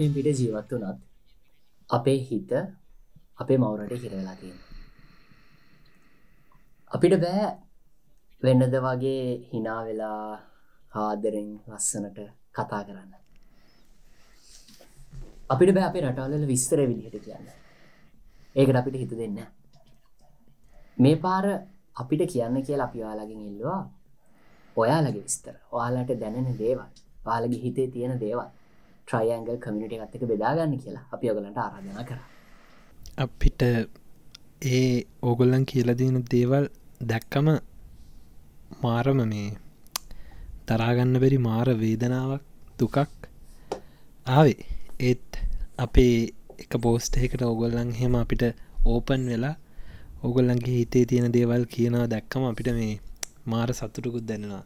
[0.00, 0.98] අපේ පිට ජීවත් වනත්
[1.90, 2.52] අපේ හිත
[3.36, 4.58] අපේ මවුරට හිරවෙලා තියෙන
[6.90, 7.42] අපිට බෑ
[8.42, 10.22] වෙන්නද වගේ හිනා වෙලා
[10.92, 12.18] ආදරෙන් ලස්සනට
[12.52, 13.12] කතා කරන්න.
[15.50, 17.46] අපිට බෑ අපේ රටවල්ල විස්තර විදිහට කියන්න.
[18.56, 19.38] ඒකට අපිට හිත දෙන්න.
[20.98, 21.46] මේ පාර
[21.96, 23.82] අපිට කියන්න කියලා අපි ඔයාලගෙන් ඉල්ලවා.
[24.76, 25.54] ඔයාලගේ විස්තර.
[25.72, 26.88] ඔයාලට දැනෙන දේවල්.
[27.24, 28.48] පාලගේ හිතේ තියෙන දේවල්.
[29.10, 31.04] ට්‍රයිඇංගල් කමිනිට එකත්තක බෙදාගන්න කියලා.
[31.14, 32.18] අපි ඔගලට ආරාධනා කර.
[33.24, 33.62] අපිට
[34.70, 34.90] ඒ
[35.22, 36.66] ඕගොල්ලන් කියලදන දේවල්
[37.10, 37.48] දැක්කම
[38.82, 39.48] මාරම මේ
[40.68, 42.44] තරාගන්න බැරි මාර වේදනාවක්
[42.78, 42.96] දුකක්
[44.26, 44.60] ආවේ.
[45.00, 45.30] ඒත්
[45.78, 46.14] අපේ
[46.62, 48.42] එක පෝස්ටයකට ඔගොල්ලන් හෙම අපිට
[48.84, 49.56] ඕපන් වෙලා
[50.22, 53.00] ඔගොල්ලන්ගේ හිතේ තියෙන දේවල් කියනවා දැක්කම අපිට මේ
[53.46, 54.64] මාර සතුටකුත් දැනෙනවා.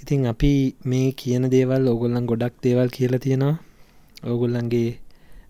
[0.00, 3.56] ඉතින් අපි මේ කියන දේවල් ඔගොල්ලන් ගොඩක් දේවල් කියලා තියෙනවා.
[4.24, 4.90] ඔගොල්ලන්ගේ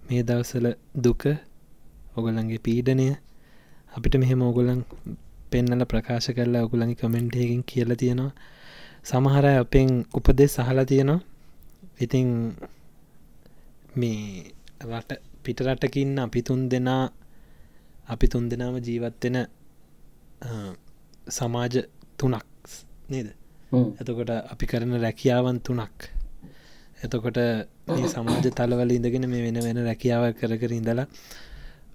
[0.06, 0.66] මේ දවසල
[0.96, 1.22] දුක
[2.16, 3.06] ඔගොල්ලන්ගේ පීඩනය.
[3.92, 4.80] අපිට මෙහෙම ඔගොලන්
[5.50, 8.32] පෙන්නල ප්‍රකාශ කරලා ඔගුලඟි කමෙන්ට්යකින් කියල තියෙනවා.
[9.04, 11.20] සමහර අපෙන් උපදෙ සහලා තියෙනවා.
[12.00, 12.28] ඉතිං
[13.96, 15.10] මේ රට
[15.44, 17.04] පිටරටකින්න අපි තුන් දෙනා
[18.08, 19.36] අපි තුන් දෙනාම ජීවත්වෙන
[21.28, 21.74] සමාජ
[22.18, 22.46] තුනක්
[23.10, 23.28] නේද?
[24.00, 25.98] එතකොට අපි කරන රැකියාවන් තුනක්.
[27.04, 27.38] එතකොට
[28.10, 31.06] සමාජ තලවල ඉඳගෙන මේ වෙන වෙන රැකියාව කර කර ඉඳලා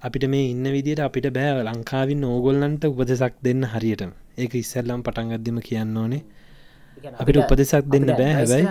[0.02, 4.04] අපිට මේ ඉන්න විදිට අපිට බෑ ලංකාවින් ඕගොල්ලන්ට උපදෙසක් දෙන්න හරියට
[4.38, 6.22] ඒක ඉස්සල්ලම් පටන්ගදදිම කියන්න ඕනේ.
[7.16, 8.66] අපිට උපදෙසක් දෙන්න බෑ හැබැයි.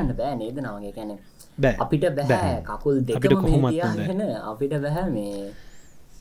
[1.58, 5.52] බෑ අපිට බෑ කකුල් අපිට මෙහෙතියාගෙන අපිට බැහැ මේ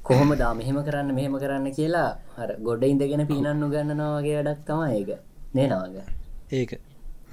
[0.03, 4.81] කොහොම දා මෙහෙම කරන්න මෙහෙම කරන්න කියලා හර ගොඩ ඉඳගෙන පීනන්නු ගන්නනවා වගේ වැඩක් තම
[4.91, 5.09] ඒක.
[5.55, 5.95] නේනවාග
[6.51, 6.71] ඒක.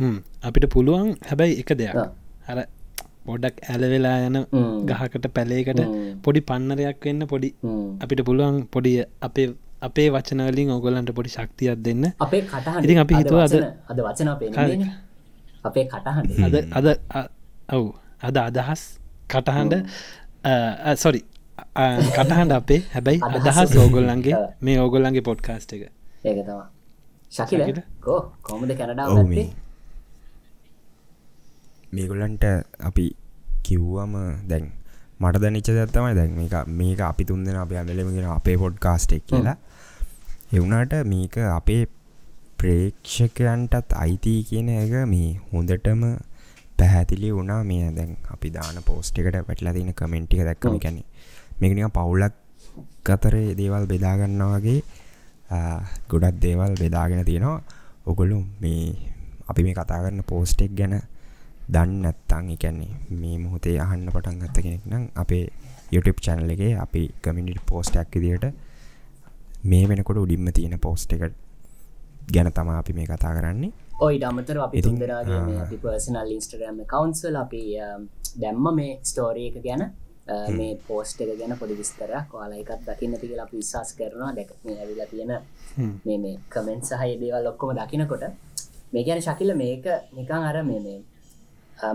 [0.00, 0.16] හ්ම්.
[0.43, 1.94] අපිට පුළුවන් හැබැයි එක දෙයක්.
[2.49, 2.59] අර
[3.27, 4.37] පොඩක් ඇලවෙලා යන
[4.87, 5.81] ගහකට පැලේකට
[6.22, 7.49] පොඩි පන්නරයක් වෙන්න පොඩි
[8.00, 9.47] අපිට පුළුවන් පොඩි අපේ
[9.82, 12.05] අපේ වචනවලින් ඔගොල්ලන්ට පොඩි ශක්තියක් දෙන්න.
[12.21, 14.49] අපේ කටහ ඉතින් අපි හිතුවා අද- අද වචන අපේ
[15.65, 16.31] අපේ කටහඬ.
[16.47, 16.87] අද අද
[17.72, 17.84] ඔව්.
[18.22, 18.82] අද අදහස්
[19.28, 19.75] කටහන්ඩ
[20.97, 21.21] සොරි
[22.15, 22.81] කටහන්ඩ අපේ.
[22.94, 24.34] හැබැයි අදහස් ඕගොල්ලන්ගේ.
[24.62, 25.82] මේ ඕගොල්ලන්ගේ පොඩ්කාස්ට එක.
[26.25, 26.71] ඒක තවා
[27.32, 27.62] ශකිල?
[28.03, 29.10] කෝ කොමද කැනඩාව
[31.92, 32.44] මේගොල්ලන්ට
[32.81, 33.06] අපි
[33.62, 34.14] කිව්වම
[34.48, 34.64] දැන්
[35.20, 39.56] මට දැනිච්ච දත්තමයි දැන් මේක මේක අපි තුන්දෙන අප ඇඳලමගෙන අපේ පොඩ් කාස්ටෙක් කියලා.
[40.53, 41.82] එවුනාට මේක අපේ
[42.60, 46.03] ප්‍රේක්ෂකයන්ටත් අයිතිී කියන එක මේ හොඳටම
[46.78, 47.60] පැහැතිලි වුණා.
[47.64, 51.03] මේ දැන් අපි දාන පෝස්ට එකට පැටලා තින කමෙන්ටික දැක්කම කැනෙ
[51.60, 52.34] මේකනික පවුලක්
[53.04, 54.81] කතරේ දේවල් බෙදාගන්නවාගේ
[56.11, 57.62] ගොඩක් දේවල් බෙදාගෙන තියෙනවා.
[58.07, 58.97] ඔගොලු මේ
[59.49, 60.95] අපි මේ කතා කරන්න පෝස්ටෙක් ගැන
[61.69, 65.45] දන්න ඇත්තං එකන්නේ මේ මොහොතේ අහන්න පටන් ගත්ත කෙනෙක් නම් අපේ
[65.93, 68.47] YouTube චැනල එකේ අපි කමිනිට පෝස්ටක් විදියට
[69.65, 71.23] මේ වෙනකොට උඩින්ම තියෙන පෝස්ට එක
[72.35, 73.73] ගැන තමා අපි මේ කතා කරන්නේ.
[74.01, 77.62] ඔයි ඩමතර අපි තුන්දරගේ පර්සනල් ඉන්ස්ටරම කවන්සල් අපි
[78.43, 79.83] දැම්ම මේ ස්ටෝරිය එක ගැන
[80.59, 82.31] මේ පෝස්ට එක ගැන පොඩි විස්තරයක්.
[82.32, 84.32] වාලා එකත් දකින්න අපි විශවාස කරනවා.
[84.37, 85.32] දැක මේ ඇවිලා තියෙන
[86.04, 88.25] මේ මේ කමෙන්ට් සහය දේවල් ඔක්කොම දකිනකොට
[88.92, 90.98] මේ ගැන ශකිල මේක නිකං අර මේ මේ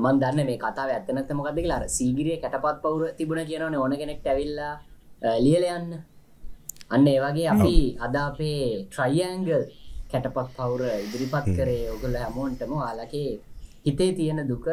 [0.04, 4.74] මන් දන්න මේ කතාව ඇත්තනත මොකද කියලා සීගිරිය කැටපත් පවුර තිබුණ කියනවන ඕන කෙනෙක් ඇවිල්ලා
[5.46, 5.92] ලියල යන්න.
[6.94, 7.76] අන්න ඒවගේ අපි
[8.06, 9.64] අද අපේ ට්‍රයිඇංගල්
[10.12, 11.92] කැටපත් පවුර ඉදිරිපත් කරේ.
[11.96, 13.30] ඔගුල හැමෝන්ටම යාලගේ
[13.86, 14.66] හිතේ තියෙන දුක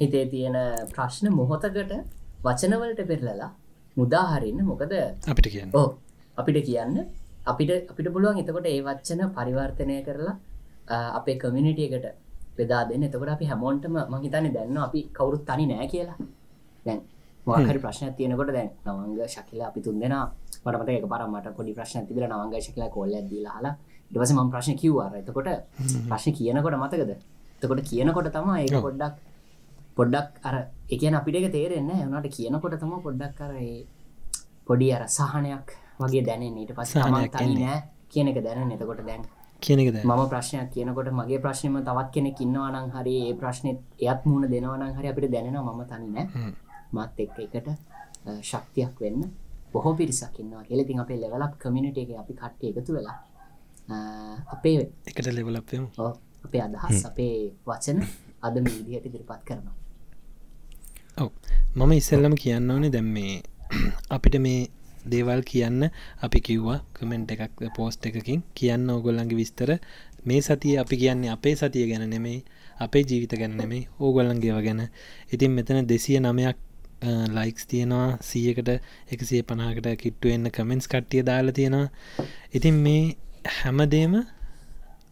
[0.00, 0.56] හිතේ තියෙන
[0.94, 1.92] ප්‍රශ්න මොහොතකට
[2.46, 3.50] වචනවලට පෙරලලා
[3.96, 4.92] මුදාහරින්න මොකද?
[5.32, 5.70] අපිට කියන්න.
[5.74, 5.88] ඕ
[6.38, 6.96] අපිට කියන්න.
[7.46, 10.36] අපිට අපිට පුළුවන් එතකොට ඒ වච්චන පරිවර්තනය කරලා
[11.18, 12.06] අපේ කමිනිිටිය එකට
[12.58, 13.02] බෙදා දෙන්න.
[13.02, 16.18] එතකොට අපි හැමෝන්ටම මහිතන්නේ දැන්න අපි කවුරුත් තනි නෑ කියලා.
[16.86, 17.00] දැන්
[17.46, 20.14] මාහරි ප්‍රශ්න තියෙනකොට දැන් නවංග ශකිල අපි තුන් දෙෙන
[20.64, 23.74] මටමත එක පරමට පොඩි ප්‍රශ්න තිබල නවංග ශකිල කොල්ල ඇදදිලාහලා
[24.10, 25.48] ඉටවස ම ප්‍රශ්න කිව්වාර එතකොට
[26.08, 27.12] ප්‍රශ්න කියනකොට මතකද?
[27.56, 28.86] එතකොට කියනකොට තමා ඒක ඔව්.
[29.96, 30.54] පොඩ්ඩක් අර
[30.90, 33.52] එකන අපිට තේරෙන්න එනට කියනකොට තම පොඩ්ඩක් කර
[34.66, 35.68] පොඩි අර සහනයක්
[36.00, 36.92] වගේ දැනෙන් ඊට පස්.
[37.56, 39.22] නෑ කියන එක දැන එතකොට දැන්
[39.62, 44.20] කියන එක දැ මම ප්‍රශ්නයක් කියනකොට මගේ ප්‍රශ්නම තවත් කෙනෙක් ඉන්නවානං හරි ඒ ප්‍රශ්නත් එයත්
[44.26, 46.26] මුණ දෙනවනං හරි අපිට දැනෙනවා මම තනි නෑ.
[46.94, 47.68] මත් එක්ක එකට
[48.42, 49.22] ශක්තියක් වෙන්න
[49.72, 53.16] බොහෝ පිරිසක් ඉන්නවා කෙලෙතින් අපේ ලෙවලක් කමිනිට එක අපි කට්ටය එකතු වෙලා
[54.52, 54.76] අපේ
[55.06, 55.26] එකට
[55.98, 56.12] ඔව්,
[56.44, 57.34] අපේ අදහස් අපේ
[57.66, 57.98] වචන
[58.42, 59.74] අද මීදිහයට දිරිපත් කරනවා
[61.16, 61.30] ඔව.
[61.76, 63.36] මම ඉස්සල්ලම කියන්න ඕනේ දැම් මේ
[64.16, 64.58] අපිට මේ
[65.12, 65.86] දේවල් කියන්න
[66.26, 68.42] අපි කිව්වා කමෙන්ට් එකක් පෝස්ට් එකකින්.
[68.54, 69.70] කියන්න ඕගොල්ලන්ගේ විස්තර.
[70.24, 72.44] මේ සතිය අපි කියන්නේ අපේ සතිය ගැන නෙමෙයි
[72.78, 74.82] අපේ ජීවිත ගැන නෙමේ ඕගොල්ලන්ගේව ගැන.
[75.32, 76.58] ඉතින් මෙතන දෙසිය නමයක්
[77.36, 78.18] ලයික්ස් තියෙනවා.
[78.22, 78.70] සියකට
[79.12, 81.88] එකසිය පනාකට කිට්ටු එන්න කමෙන්ස් කට්ටිය දාලා තියෙනවා.
[82.52, 83.16] ඉතින් මේ
[83.56, 84.14] හැමදේම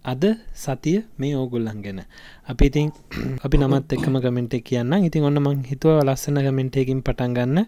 [0.05, 0.25] අද
[0.55, 2.01] සතිය මේ ඕගොල්ලන් ගැන.
[2.47, 2.89] අපි ඉතින්
[3.45, 7.67] අපි නමත් එක්කම කමෙන්ට් කියන්න ඉතින් ඔන්න මං හිතුව ලස්සන කමෙන්ට්යකින් පටන් ගන්න.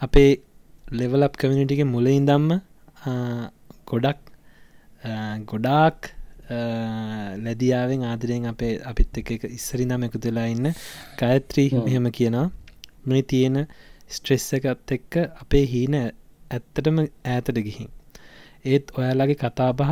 [0.00, 0.30] අපේ
[0.92, 2.50] ලෙවලප් කමිනිටික මුලින් දම්ම
[3.86, 4.20] ගොඩක්
[5.46, 6.12] ගොඩාක්
[7.44, 10.70] ලැදියාවෙන් ආදරයෙන් අපේ අපිත් එක ඉස්සරිනම එකතුලා ඉන්න
[11.20, 12.48] ගයත්‍රී මෙහෙම කියනවා.
[13.04, 13.66] මේ තියෙන
[14.10, 15.12] ස්ට්‍රෙස්ස එකත් එක්ක
[15.42, 17.90] අපේ හීන ඇත්තටම ඈතට ගිහින්.
[18.64, 19.90] ඒත් ඔයාලගේ කතාබහ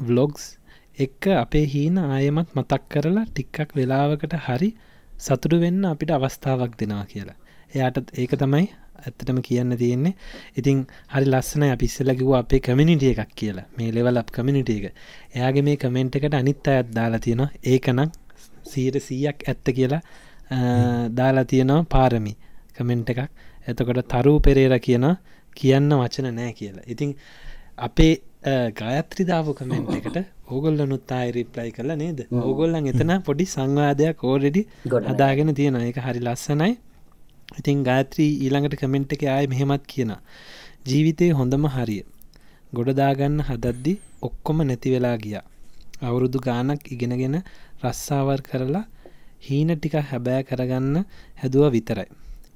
[0.00, 0.44] ව්ලොග්ස්
[0.98, 4.70] එක්ක අපේ හීන ආයමත් මතක් කරලා ටික්කක් වෙලාවකට හරි
[5.26, 7.36] සතුරු වෙන්න අපිට අවස්ථාවක් දෙනවා කියලා.
[7.74, 8.66] එයාට ඒක තමයි
[9.04, 10.14] ඇත්තටම කියන්න තියෙන්නේ.
[10.58, 13.66] ඉතින් හරි ලස්සන අපිස්සලකිව අපේ කමිනිටිය එකක් කියලා.
[13.78, 14.86] මේ ලෙවල් අප් කමිනිට එක.
[15.36, 17.50] එයාගේ මේ කමෙන්ට් එකට අනිත් අයත් දාලා තියෙනවා.
[17.72, 18.10] ඒකනම්
[18.72, 20.02] සීර සීයක් ඇත්ත කියලා
[21.18, 22.36] දාලා තියෙනවා පාරමි
[22.76, 23.20] කමෙන්ට් එකක්.
[23.66, 25.06] එතකොට තරු පෙරේර කියන
[25.56, 26.86] කියන්න වචන නෑ කියලා.
[26.86, 27.16] ඉතින්
[27.88, 28.14] අපේ
[28.80, 32.18] ගායත්‍රිදාව කමෙන්ට් එකට ඕගොල්ල නුත්තායි රිප්ලයි කල නේද?
[32.30, 34.62] ඕගොල්ලන් එතන පොඩි සංවාදයක් ඕරෙඩි
[35.08, 36.72] හදාගෙන තියෙන එක හරි ලස්සනයි.
[37.58, 40.12] ඉතින් ගාත්‍රී ඊළඟට කමෙන්ට් එක ආය මෙහෙමත් කියන
[40.84, 42.02] ජීවිතය හොඳම හරිය.
[42.72, 45.44] ගොඩදාගන්න හදද්දි ඔක්කොම නැති වෙලා ගියා.
[46.02, 47.36] අවුරුදු ගානක් ඉගෙනගෙන
[47.82, 48.84] රස්සාවර් කරලා
[49.46, 51.04] හීන ටික හැබෑ කරගන්න
[51.40, 52.08] හැදුව විතරයි.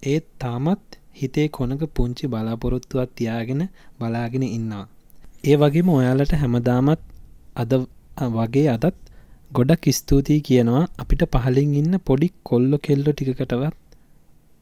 [0.04, 3.62] ඒත් තාමත් හිතේ කොනක පුංචි බලාපොරොත්තුවත් තියාගෙන
[3.98, 4.86] බලාගෙන ඉන්නවා.
[5.44, 7.00] ඒ වගේම ඔයාලට හැමදාමත්
[7.58, 7.72] අද
[8.36, 8.96] වගේ අදත්
[9.50, 13.76] ගොඩක් ස්තුතියි කියනවා අපිට පහලින් ඉන්න පොඩි කොල්ලො කෙල්ලො ටිකටවත්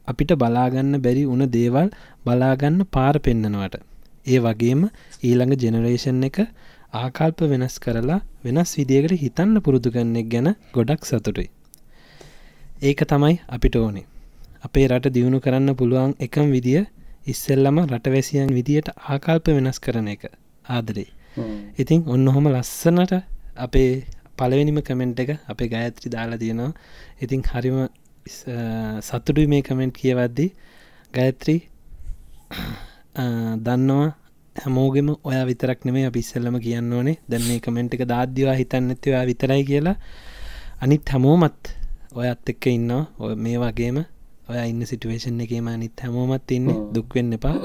[0.09, 1.89] අපිට බලාගන්න බැරි වුණ දේවල්
[2.27, 3.77] බලාගන්න පාර පෙන්නනවට.
[4.27, 4.83] ඒ වගේම
[5.23, 6.39] ඊළඟ ජෙනරේෂන් එක
[6.95, 11.49] ආකල්ප වෙනස් කරලා වෙනස් විදිකට හිතන්න පුරුදු කන්නෙක් ගැන ගොඩක් සතුටුයි.
[12.83, 14.07] ඒක තමයි අපිට ඕනේ.
[14.67, 16.83] අපේ රට දියුණු කරන්න පුළුවන් එකම් විදිිය
[17.27, 20.23] ඉස්සෙල්ලම රටවැසියන් විදියට ආකල්ප වෙනස් කරන එක
[20.69, 21.09] ආදරේ.
[21.83, 23.13] ඉතින් ඔන්න හොම ලස්සනට
[23.67, 23.91] අපේ
[24.39, 26.73] පලවෙනිම කමෙන්ට් එක අපේ ගයත්‍රි දාලා තියෙනවා.
[27.25, 27.79] ඉතින් හරිම
[29.09, 30.47] සතුටුයි මේ කමෙන්ට් කියවද්දි.
[31.17, 31.61] ගයත්‍රී
[33.67, 34.09] දන්නවා
[34.57, 37.17] හැමෝගෙම ඔය විතරක් නෙමේ අපිස්සල්ලම කියන්න ඕනේ.
[37.31, 39.97] දැන් මේ කමෙන්ට් එක දාද්‍යවා හිතන්න ඇතිවා විතරයි කියලා.
[40.83, 41.73] අනිත් හැමෝමත්
[42.19, 43.05] ඔයත් එක්ක ඉන්නවා.
[43.23, 43.99] ඔය මේ වගේම
[44.49, 46.69] ඔය ඉන්න සිටුවේෂන් එකේම අනිත් හැමෝමත් ඉන්න.
[46.95, 47.57] දුක්වෙන්න එපා.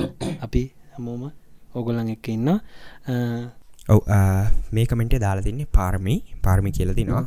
[0.45, 0.63] අපි
[0.95, 1.31] හැමෝම
[1.75, 2.49] ඔගොලන් එක්ක ඉන්න
[3.89, 4.01] ඔව
[4.71, 6.15] මේ කමෙන්ටේ දාලා තින්නේ පාර්මි.
[6.43, 7.23] පාර්මි කියලතිනවා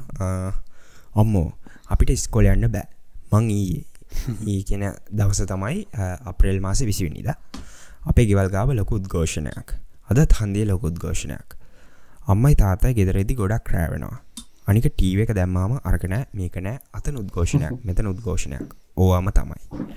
[1.15, 1.49] ඔම්මෝ
[1.89, 2.87] අපිට ස්කොල යන්න බෑ.
[3.33, 3.85] මං ඊයේ.
[4.53, 5.87] ඒ කියෙන දවස තමයි
[6.25, 7.29] අප්‍රේල් මාස විසිවිනිද.
[8.07, 9.75] අපේ ගෙවල්ගාව ලොකු උද්ඝෝෂණයක්.
[10.11, 11.59] අදත් හන්දේ ලොකු උද්ඝෝෂණයක්.
[12.27, 14.19] අම්මයි තාතයි ගෙදරෙදි ගොඩක් රෑවෙනවා
[14.67, 16.79] අනික ටීව එක දැම්මාම අරකනෑ මේක නෑ.
[16.93, 18.69] අතන උද්ඝෝෂණයක් මෙතන උද්ඝෝෂණයක්.
[18.97, 19.89] ඕවාම තමයි.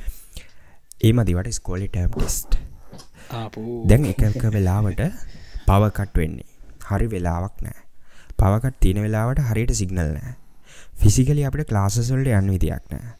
[1.06, 2.58] ඒ මදිවට ස්කෝලි ටම් ටෙස්ට්
[3.90, 5.02] දැන් එකක වෙලාවට
[5.68, 6.50] පවකට් වෙන්නේ.
[6.86, 7.80] හරි වෙලාවක් නෑ.
[8.38, 10.36] පවකට් තියෙන වෙලාවට හරියට සිගනල් නෑ.
[10.96, 13.16] ෆිසිකලි අපට ක්ලාසසල්ට යන්න විදියක් නෑ.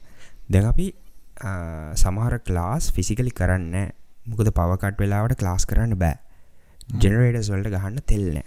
[0.50, 0.88] දැන් අපි
[1.96, 3.92] සමහර ක්ලාස් ෆිසිකලි කරන්න
[4.26, 6.18] මොකද පවකට් වෙලාවට ක්ලාස් කරන්න බෑ.
[6.96, 8.46] ජෙනරේටස් වලට ගහන්න තෙල්නෑ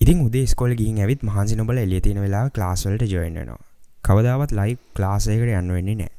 [0.00, 3.58] ඉතින් උදේ ස්කොල ගින් ඇවිත් මහන්සි නොබල එලිය තියෙන වෙලා ක්ලාස්වලට ජොයන්නවා
[4.04, 6.12] කවදාවත් ලයි ක්ලාසයකට යන්න වෙන්නේ නෑ.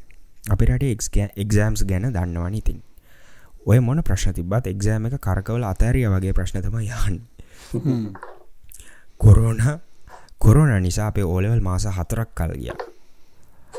[0.47, 0.83] අපිට
[1.35, 2.81] එක්සෑම්ස් ගැන දන්නවන ඉතින්
[3.61, 7.17] ඔය මොන ප්‍රශ්න තිබත් එක්සෑම එක කරකවල අතෑරිය වගේ ප්‍රශ්නතම යහන්
[9.19, 9.61] කොරෝන
[10.39, 12.77] කොරෝන නිසා අපේ ඕලෙවල් මාස හතරක් කල් ගියා.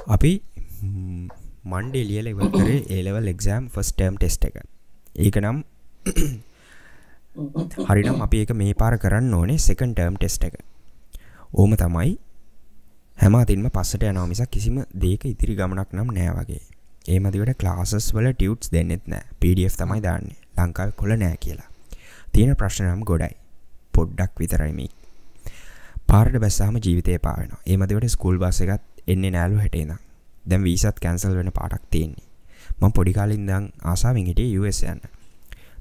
[0.09, 0.33] අපි
[1.65, 4.57] මන්ඩේ ලියල ඉව කරේ A level exam first term test එක.
[5.17, 5.59] ඒක නම්
[7.89, 10.63] හරිනම් අපි එක මේ පාර කරන්න ඕනේ සෙකන් ටර්ම් ටෙස්ට එක.
[11.53, 12.13] ඕම තමයි
[13.19, 16.63] හැමතින්ම පස්සට යනවා මිසක් කිසිම දේක ඉතිරි ගමනක් නම් නෑ වගේ
[17.09, 19.25] ඒමතිවට ක්ලාසස් වල ටියුට්ස් දෙන්නෙත් නෑ.
[19.41, 20.37] පඩF තමයි දාන්නේ.
[20.59, 21.69] ලංකාව කොළ නෑ කියලා.
[22.33, 23.37] තියෙන ප්‍රශ්නනම් ගොඩයි.
[23.95, 24.89] පොඩ්ඩක් විතරයිමි
[26.07, 29.99] පාරට බැස්සාම ජීවිතය පාවෙන ඒමතිවට ස්කූල් බස එකත් එන්න නෑලු හැටේනම්
[30.45, 32.29] දැම් වීසත් කැන්සල් වෙන පාටක් තියෙන්නේ.
[32.81, 35.03] මං පොඩිකාලින් දං ආසාාවෙන් හිටේ යස් යන්න.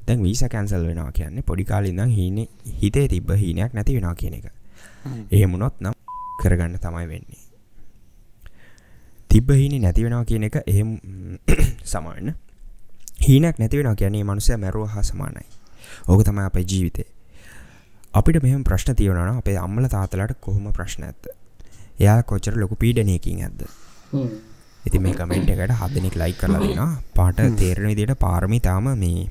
[0.07, 2.41] දැන් වීස කැන්සල් වෙනවා කියන්නේ පොඩිකාලින්දං හීන
[2.81, 4.51] හිතේ තිබ්බ හීනයක් නැති වෙනවා කියන එක.
[5.31, 5.95] එහෙමුණොත් නම්
[6.43, 7.50] කරගන්න තමයි වෙන්නේ
[9.31, 10.89] තිබ්බ හීනි නැති වෙනවා කියන එක එහෙම
[11.91, 12.33] සමන්න
[13.21, 15.45] හීනක් නැතිවෙනවා කියන්නේ මනුසය මැරුව හා සමානයි.
[16.07, 17.09] ඕක තමයි අපේ ජීවිතේ.
[18.13, 21.29] අපිට මෙහම ප්‍රශ්න තියවන අපේ අම්මල තාතලට කොහොම ප්‍රශ්න ඇත්ත
[21.99, 23.61] එයා කොච්චර ලොකු පීඩනයකින් ඇද
[24.83, 29.29] ඉති මේ කමෙන්ට් එකට හදනෙක් ලයි කරලා දෙෙන පාට තේරණ විදියට පාරමි තාම මේ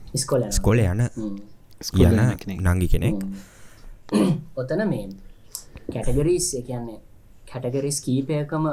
[0.53, 1.03] ස්කොල යන
[2.01, 2.21] යන
[2.69, 3.27] නංගි කෙනෙක්.
[4.61, 5.05] ඔතන මේ
[5.93, 6.99] කැටගරීස් කියන්නේ
[7.47, 8.71] කැටගරිස් කීපයකම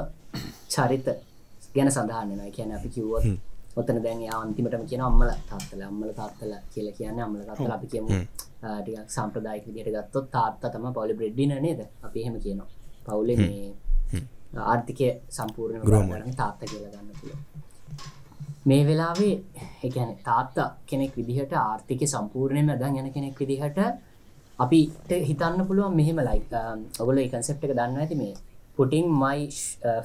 [0.70, 1.08] චරිත
[1.76, 3.26] ගැන සඳහන්න කියන අපි කිව්වොත්
[3.76, 8.10] ඔතන දැන් අන්තිමටම කියන අම්මල තාත්තල අම්මල තාත්තල කියල කියන්න අම්මල තාත්තල අපි කියමු
[8.76, 11.82] ටිකක් සම්ප්‍රදායික විදියට ගත්තොත් තාත්තා තම පවුලි බ්‍රෙඩ්ඩින නේද?
[12.04, 12.70] අපි එහෙම කියනවා.
[13.06, 13.68] පවුලේ මේ
[14.64, 17.40] ආර්ථිකය සම්පූර්ණ ගරන්න තාත්ත කියලා ගන්න පුළුව
[18.66, 19.36] මේ වෙලාවේ
[19.84, 23.80] එකන තාත්තා කෙනෙක් විදිහට ආර්ථික සම්පූර්ණයම දන් යන කෙනෙක් විදිහට
[24.60, 26.42] අපිට හිතන්න පුළුවන් මෙහෙම ලයි
[27.00, 28.34] ඔගොල කන්සෙප් එක දන්න ඇති මේ
[28.78, 29.50] පුටිං මයි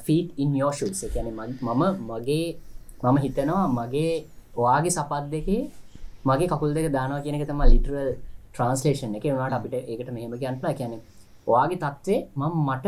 [0.06, 2.46] ෆීට ඉන් යෝෂුස් එකැන මම මගේ
[3.04, 4.12] මම හිතනවා මගේ
[4.56, 5.62] ඔයාගේ සපත් දෙකේ
[6.24, 8.10] මගේ කකුල් දෙක දානවා කියනක තම ලිටරල්
[8.52, 9.24] ට්‍රන්ස්ලේෂන් එක.
[9.30, 11.00] වුණට අපිට ඒකට මෙහෙම කියන්ටලා කියැන
[11.46, 12.86] ඔයාගේ තත්ත්වේ මම මට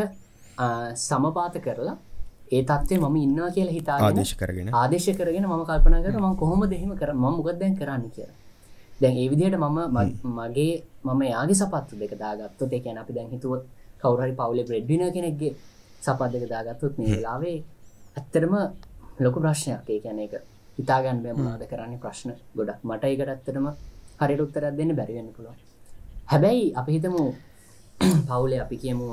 [1.07, 1.97] සමපාත කරලා
[2.53, 4.73] ඒ තත්වේ මම ඉන්නවා කියලා හිතා ආදේශ කරගෙන.
[4.73, 8.37] ආදේශ කරගෙන ම කල්පන කර ම කොහොම දෙහෙම කර ම මුගත් දැන් කරන්න කියලා.
[9.01, 9.79] දැන් ඒ විදිහට මම
[10.39, 10.73] මගේ
[11.05, 13.53] මම යාගේ සපත්තු දෙක දාගත්තු දෙකැන අපි දැන් හිතුව
[14.03, 15.53] කවුරහරි පවුලේ බ්‍රෙඩ්ින කෙනෙක්ගේ
[16.05, 17.59] සපත් දෙක දාගත්තුත් මේ වෙලාවේ
[18.19, 18.55] ඇත්තරම
[19.19, 19.87] ලොකු ප්‍රශ්නයක්.
[19.89, 20.35] ඒ කියන එක
[20.79, 22.31] හිතාගන්න බැමනාද කරන්නේ ප්‍රශ්න.
[22.57, 23.67] ගොඩක් මට එකට ඇත්තටම
[24.21, 25.55] හරිට උත්තරත් දෙන්න බැරිවෙන්න පුළුව
[26.27, 27.23] හැබැයි අපි හිතමු
[28.29, 29.07] පවුලේ අපි කියමු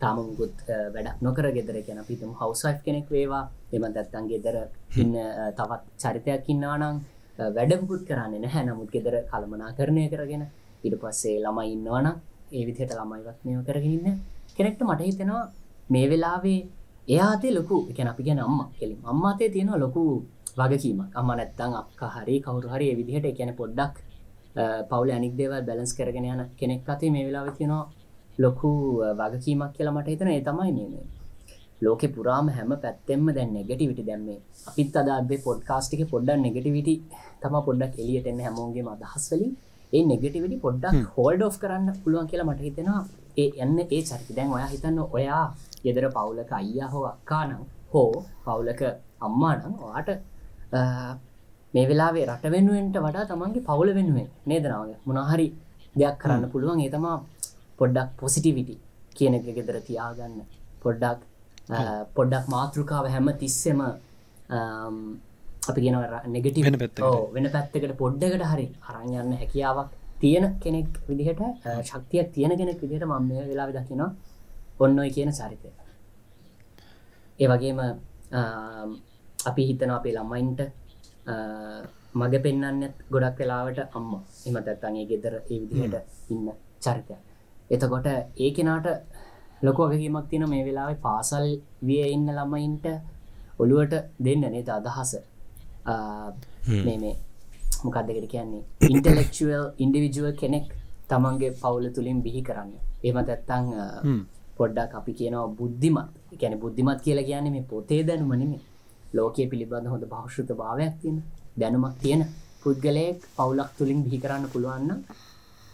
[0.00, 0.56] තාමමුකුත්
[0.94, 3.44] වැඩක් නොකර ගෙදර කියන පිතම හවසයි් කෙනෙක් වේවා.
[3.72, 4.56] එම ඇත්තන් ගෙදර
[4.96, 5.14] ඉන්න
[5.58, 7.00] තවත් චරිතයක් ඉන්නානං
[7.56, 8.64] වැඩකුත් කරන්න නැහැ.
[8.64, 10.44] නමුත් ගෙදර කළමනා කරණය කරගෙන
[10.84, 12.06] ඉට පස්සේ ළමයි ඉන්නවන
[12.50, 14.16] ඒ විදිහට ළමයිවත්නය කරගන්න
[14.56, 15.44] කෙනෙක්ට මට හිතෙනවා
[15.90, 16.60] මේ වෙලාවේ
[17.08, 20.02] එයාතේ ලොකු එක අපි ගැන අම්ම කෙලින් අම්මාතේ තියෙනවා ලොකු
[20.60, 21.10] වගකීමක්.
[21.18, 23.94] අම්ම නැත්තං අප හරි කවුරු හරි විදිහට එකැන පොඩ්ඩක්
[24.90, 27.84] පවුල අනික් දේවල් බැලස් කරගෙන යන කෙනෙක් අතේ මේ වෙලාව තියෙනවා
[28.38, 28.70] ලොකු
[29.20, 31.04] වගකීමක් කියලා මට හිතන ඒ තමයි මේ
[31.84, 36.94] ලෝක පුරාම හැම පැත්තෙම දැන් නෙගටිවිටි දැම්මේ අපිත් අදාබේ පොඩ්කාස්ටික පොඩ්ඩක් නෙගටිවිටි
[37.42, 39.52] තම පොඩ්ඩක් එලියට එන්න හැමෝගේ අදහස්වලින්
[39.92, 43.02] ඒ නෙගටිවිටි පොඩ්ඩක් හෝල්ඩ් කරන්න පුළුවන් කියලා මට හිතෙනවා.
[43.40, 44.30] ඒ එන්න ඒ චරිත.
[44.36, 45.44] දැන් ඔයා හිතන්න ඔයා
[45.84, 48.12] ගෙදර පවුලක අයියා හෝ අක්කානම් හෝ
[48.44, 48.82] පවුලක
[49.26, 50.08] අම්මානම් වාට
[51.74, 55.46] මේ වෙලාවේ රට වෙනුවෙන්ට වඩා තමන්ගේ පවුල වෙනුවෙන් නේදනාවගේ මොනහරි
[55.98, 56.80] දෙයක් කරන්න පුළුවන්.
[56.86, 57.16] ඒතමා
[57.78, 58.76] පොඩ්ඩක් පොසිටිවිටි
[59.16, 60.40] කියන එක ගෙදර තියාගන්න.
[60.82, 61.20] පොඩ්ඩක්
[62.16, 63.80] පොඩ්ඩක් මාතෘකාව හැම තිස්සෙම
[65.70, 65.96] අපි ගෙන
[66.34, 67.02] නෙගටි වෙන පැත්තකට.
[67.34, 69.90] වෙන පැත්තකට පොඩ්ඩකට හරි අරංයන්න හැකියාවක්
[70.22, 71.40] තියෙන කෙනෙක් විදිහට
[71.90, 74.10] ශක්තියක් තියෙන කෙනෙක් විදිහට මම වෙලා දකිනවා
[74.80, 75.70] ඔන්න ඔය කියන චරිතය.
[77.38, 77.80] ඒ වගේම
[79.46, 80.60] අපි හිතන අපේ ළමයින්ට
[82.14, 82.82] මග පෙන්න්නන්න
[83.12, 84.12] ගොඩක් වෙලාවට අම්ම
[84.46, 86.46] එම තැත්තන්ගේ ගෙදර ඒ විදිහට ඉන්න
[86.84, 87.16] චරිතය
[87.70, 88.06] එතකොට
[88.36, 88.86] ඒ කෙනාට
[89.62, 91.46] ලොකෝගකීමක් තින මේ වෙලාවේ පාසල්
[91.82, 92.86] විය ඉන්න ළමයින්ට
[93.58, 95.12] ඔළුවට දෙන්න නේත අදහස?
[96.84, 97.14] මේ මේ
[97.84, 98.62] මොකක්දකට කියන්නේ?
[98.86, 100.66] ඉන්ටලෙක්ුවල් ඉන්ඩිවිජුවල් කෙනෙක්
[101.08, 102.72] තමන්ගේ පවුල තුළින් බිහි කරන්න.
[103.04, 103.66] එම තැත්තං
[104.60, 106.10] පොඩ්ඩක් අපි කියනවා බුද්ධිමත්.
[106.40, 108.52] ගැන බුද්ධිමත් කියලා කියන්නේ මේ පොතේ දැනුමනිම
[109.16, 111.16] ලෝකයේ පිළිබඳ හොඳ භෞෂෘත භාවයක් තියෙන
[111.60, 112.22] දැනුමක් තියෙන
[112.62, 115.02] පුද්ගලයෙක් පවුලක් තුළින් බිහි කරන්න පුළුවන්න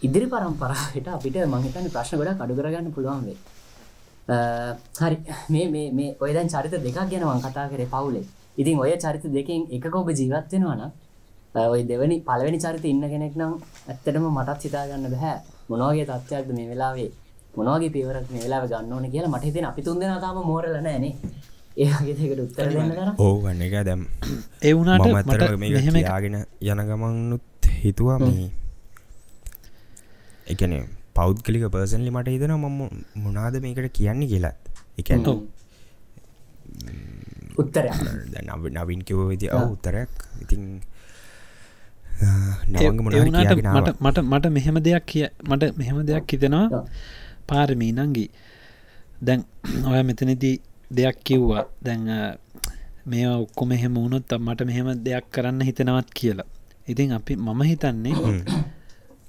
[0.02, 3.38] ඉදිරි පරම්පරාවට අපිට මහිතන ප්‍රශ්න ගොඩක් අඩු කරගන්න පුළුවන් වේ
[4.99, 5.16] හරි.
[5.49, 8.25] මේ මේ මේ ඔය දැන් චරිත දෙකක් ගැනවන් කතා කරේ පවුලේ.
[8.61, 10.83] ඉතින් ඔය චරිත දෙකින් එකක ඔබ ජීවත්වෙනවාන
[11.64, 13.52] ඔය දෙවනි පලවෙනි චරිත ඉන්න කෙනෙක් නම්
[13.88, 15.38] ඇත්තටම මටත් සිතාගන්න බැහැ
[15.69, 17.11] මොනවගේ තත්ත්වයක්ද මේ වෙලාවේ
[17.57, 21.15] මොනවගේ පියවරක් මේ වෙලාව ගන්න ඕන කියලා මට හිතෙන අපි තුන් දෙනා තාම මෝරලා නැහනේ
[21.77, 24.03] ඒගේ දෙකට උත්තර දෙන්න කර ඕ වන්න එක දැම්
[24.63, 27.45] ඒ වුණාට මම මට ඇත්තටම මේක මෙහෙම එකක්- කියාගෙන යන ගමන්නුත්
[27.83, 28.47] හිතුවා මේ
[30.47, 30.73] එකන
[31.15, 32.81] පෞද්ගලික පර්සන්ලි මට හිතන මම
[33.23, 34.57] මොනාද මේකට කියන්නේ කියලත්
[34.99, 35.39] එක ඔව්.
[37.57, 37.93] උත්තරයක්
[38.45, 39.49] නව නවින් කිව විදි.
[39.67, 40.11] උත්තරයක්
[40.43, 40.63] ඉතින්
[43.77, 44.01] මට.
[44.01, 46.83] මට මට මෙහෙම දෙයක් කිය මට මෙහෙම දෙයක් හිතෙනවා.
[47.50, 48.26] පාරමී නංගි.
[49.26, 49.41] දැන්
[49.91, 50.57] ඔය මෙතනදී
[50.97, 51.65] දෙයක් කිව්වා.
[51.87, 52.03] දැන්
[53.11, 56.49] මේවා ඔක්කොම එහෙම වුණොත් මට මෙහෙම දෙයක් කරන්න හිතනවත් කියලා.
[56.91, 58.15] ඉතින් අපි මම හිතන්නේ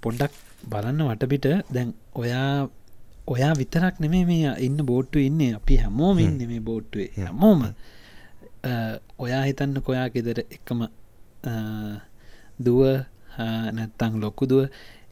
[0.01, 0.33] පොඩ්ඩක්
[0.71, 1.45] බලන්න වටපිට.
[1.75, 1.89] දැන්
[2.21, 2.69] ඔයා
[3.33, 5.51] ඔයා විතරක් නෙමේ මේ ඉන්න බෝට්ටු ඉන්නේ.
[5.59, 7.09] අපි හැමෝම ඉන්න මේ බෝට්ටුවේ.
[7.25, 7.61] හැමෝම.
[9.23, 10.79] ඔයා හිතන්න කොයා ගෙදර එකම
[12.65, 12.81] දුව
[13.77, 14.61] නැත්තං ලොකුදුව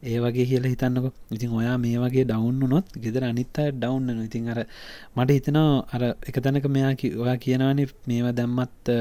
[0.05, 1.05] ඒ වගේ කියල හිතන්නක.
[1.31, 4.59] ඉතින් ඔයා මේ වගේ ඩවන්ු නොත් ගෙදර අනිත්ත ඩවන්න ඉතින් අර
[5.15, 8.99] මට හිතනවා අර එක තැනක මෙයා ඔයා කියනවානේ මේවා දැම්මත් අ,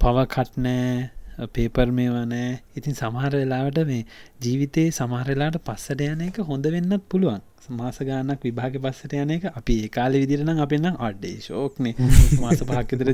[0.00, 1.10] පව කට්නෑ
[1.48, 2.50] පේපර් මේවා නෑ.
[2.76, 4.02] ඉතින් සමහර වෙලාවට මේ
[4.40, 7.42] ජීවිතයේ සමහරලාට පස්සට යන එක හොඳ වෙන්නත් පුළුවන්.
[7.70, 11.94] මාස ගානක් විභාග පස්සට යන එක අපි ඒ කාලෙ විදිරනම් අපෙන්නම් අඩ්ඩේ ශෝක්නේ
[12.42, 13.10] මාස පහක්කතර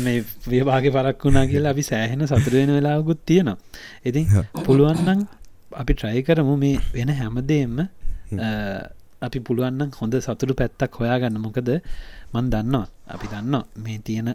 [0.00, 3.56] මේ විභාග පරක් වුණා කියලා අපි සෑහෙන සතුරවෙන වෙලාකුත් තියෙනවා.
[4.04, 4.26] ඉතින්
[4.66, 5.20] පුළුවන්නම්
[5.80, 7.76] අපි ට්‍රයි කරමු මේ වෙන හැමදේම
[9.26, 11.38] අපි පුළුවන්නම් හොඳ සතුරු පැත්තක් හොයාගන්න.
[11.46, 11.68] මොකද
[12.34, 14.30] මන් දන්නවා අපි දන්නවා මේ තියෙන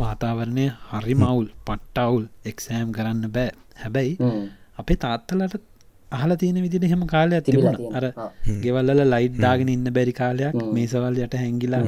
[0.00, 3.50] වාතාවරණය හරි මවුල් පට්ටවුල් එක්සෑම් කරන්න බෑ.
[3.82, 4.14] හැබැයි
[4.80, 5.69] අපේ තාත්තලට
[6.10, 7.76] අහල තියෙන විදිට එහෙම කාලයක් තිබුණ.
[7.92, 8.04] අර.
[8.62, 11.82] ගෙවල්ල ලයිට් දාගෙන ඉන්න බැරි කාලයක් මේ සවල් යට හැංගිලා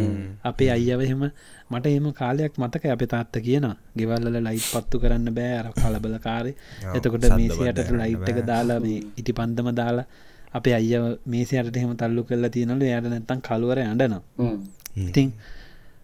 [0.44, 1.22] අපේ අයියව එහෙම
[1.70, 6.52] මට එම කාලයක් මතක අප තාත්ත කියන ගෙවල්ල ලයිට් පත්තු කරන්න බෑ අර කලබල කාරය
[6.94, 8.38] එතකොට මේසියට ලයිට් එක.
[8.44, 10.06] දාලා මේ ඉටි පන්දම දාලා
[10.52, 10.92] අපේ අය
[11.26, 14.22] මේසියට එහෙම තල්ලු කරලා තියනලු යට නැත්තන් කළුවර අඩනවා
[15.02, 15.28] ඉතින්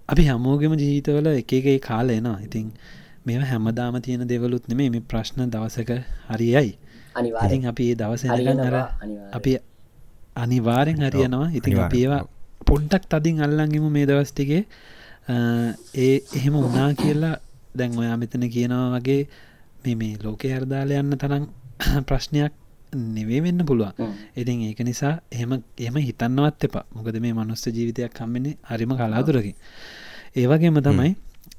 [0.09, 2.67] අපි හමෝගෙම ජීවිතවල එකගේ කාලයනවා ඉතින්
[3.27, 5.91] මෙ හැමදාම තියෙන දෙවලුත් නෙමේ මේ ප්‍රශ්න දවසක
[6.29, 6.71] හරියයි
[7.19, 8.23] අනිවාරෙන් ඉතින් අපි දවස
[9.01, 9.33] අනිවාර්යෙන්.
[9.33, 9.53] අපි
[10.37, 11.49] අනිවාරෙන් හරියනවා.
[11.53, 12.23] ඉතින් අපි ඒවා
[12.67, 14.63] පොඩ්ඩක් තදින් අල්ලංගිම මේ දවස්ටිගේ
[15.97, 17.37] ඒ එහෙම උනා කියලා
[17.75, 19.21] දැන් ඔයා මෙතන කියනවා වගේ
[19.85, 21.45] මේ මේ ලෝකය හරදාල යන්න තරම්
[22.09, 22.53] ප්‍රශ්නයක්
[23.09, 23.93] නෙවේ වෙන්න පුළුවන්.
[24.37, 26.85] ඉතින් ඒක නිසා එහෙම එම හිතන්නවත් එපා.
[26.95, 29.53] මොකද මේ මනුස්ස ජීවිතයක් කම්මෙන හරිම කලාතුරකි
[30.37, 31.11] ඒවගේම තමයි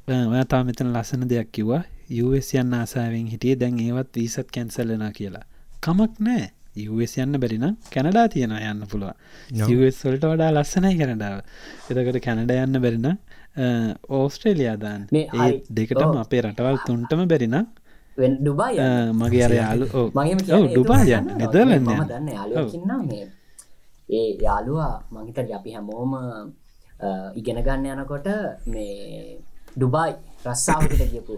[0.10, 3.56] ඔයතා මෙතන ලස්සන දෙයක් කිව්වා US යන්න ආසාාවෙන් හිටිය.
[3.56, 5.44] දැන් ඒවත් වීසත් කැන්සල්ලන කියලා.
[5.82, 6.46] කමක් නෑ
[6.90, 9.14] US යන්න බැරිනම් කැනඩා තියෙන යන්න පුළුව
[10.04, 11.42] වල්ට වඩා ලස්සනයි කැනඩාව.
[11.90, 13.08] එතකට කැනඩ යන්න බැරින
[14.10, 15.52] ඕස්ට්‍රේලියාදාන් මේ ඒ.
[15.72, 16.18] දෙකටම.
[16.18, 17.66] අපේ රටවල් තුන්ටම බැරිනම්
[18.38, 18.80] ඩුබයි
[19.16, 19.86] මගේ අර යාලු
[20.68, 21.28] ඩුබා යන්න.
[21.38, 23.28] නෙදලන්න දන්න යාලුවකින්න මේ
[24.10, 26.24] ඒ යාලුවා මහිතර අපි හැමෝම අ,
[27.36, 28.28] ඉගෙන ගන්න යනකොට
[28.68, 29.38] මේ
[29.76, 30.12] ඩුබයි
[30.46, 31.36] රස්සාාවකට කියපු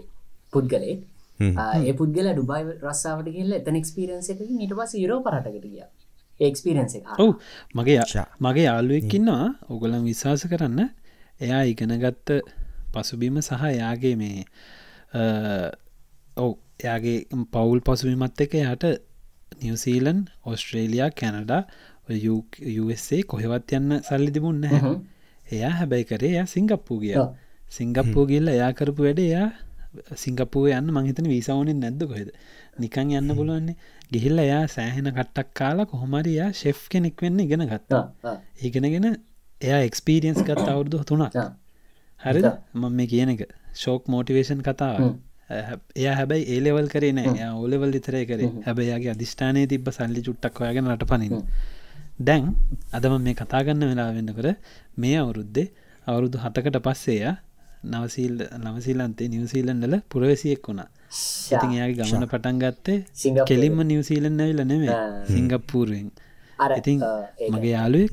[0.53, 0.96] පුද්ගලේ.
[1.39, 5.84] ඒ පුද්ගල ඩුබයි රස්සාාවට කියල එතන එක්ස්පිරන්ස එක නිට පස යුරෝ පරටකට කිය
[6.39, 7.36] ඒක්ස්පිරන්ස එක ඔව්.
[7.74, 8.00] මගේ.
[8.39, 10.89] මගේ යාලුවෙක්කින්නවා ඔගොලන් විශ්වාස කරන්න.
[11.39, 12.36] එයා ඉගෙනගත්ත
[12.93, 14.46] පසුබිම සහ එයාගේ මේ
[16.38, 17.17] ඔව් එයාගේ
[17.53, 18.86] පවුල් පසුබිමත් එක යට
[19.62, 21.63] නිවසීලන් ඔස්ට්‍රේලයා කැනඩා
[22.78, 24.63] USA කොහෙවත් යන්න සල්ලි තිබුන්න
[25.47, 27.15] එයා හැබැයි කරේ එයා සිංගප්පූ ගිය.
[27.69, 29.49] සිංගප්පූ ගිල්ල එයා කරපු වැඩ එයා
[30.15, 32.30] සිංගප්පුව යන්න මහිතන වීසාවනින් නැද්ද කොහෙද?
[32.80, 33.75] නිකං යන්න පුළුවන්නේ
[34.12, 38.04] ගිහිල්ල එයා සෑහෙන කට්ටක් කාලා කොහොමරයා ශෙෆ් කෙනෙක් වෙන්න ඉගෙන ගත්තා.
[38.60, 39.10] ඒගෙනගෙන
[39.62, 41.36] එයා එක්ස්පීරියන්ස් ගත් අවුරුදු තුනක්.
[42.21, 42.47] හරිද?
[42.73, 43.43] මම මේ කියන එක.
[43.75, 45.04] ශෝක් මෝටිවේෂන් කතාව.
[45.97, 47.51] එය හැබැයි ඒලෙවල් කරේ නෑ.
[47.54, 48.49] ඕලෙවල් ඉතරය කරේ.
[48.65, 51.38] හැබැයියාගේ අධිෂ්ඨානය තිබ සල්ලි චුට්ටක් ඔයාගෙන රට පනින්
[52.19, 52.43] දැන්
[52.91, 54.47] අදම මේ කතාගන්න වෙලා වෙන්න කර
[54.97, 55.67] මේ අවුරුද්දේ
[56.08, 57.34] අවුරුදු හතකට පස්සේය
[57.84, 60.89] නවසීල් නවසීලන්තේ නිවසීලන්ඩල පුරවැසියෙක් වුණා.
[61.52, 63.48] ඉතින් එයාගේ ගමන පටන් ගත්තේ සිංගප්පූරුවෙන්.
[63.48, 64.98] කෙලින්ම නිවසීලන් ඇවිල නෙවේ.
[65.28, 66.08] සිංගප්පූරුවෙන්
[66.60, 67.00] අර ඉතින්.
[67.50, 68.12] මගේ යාලුවෙක්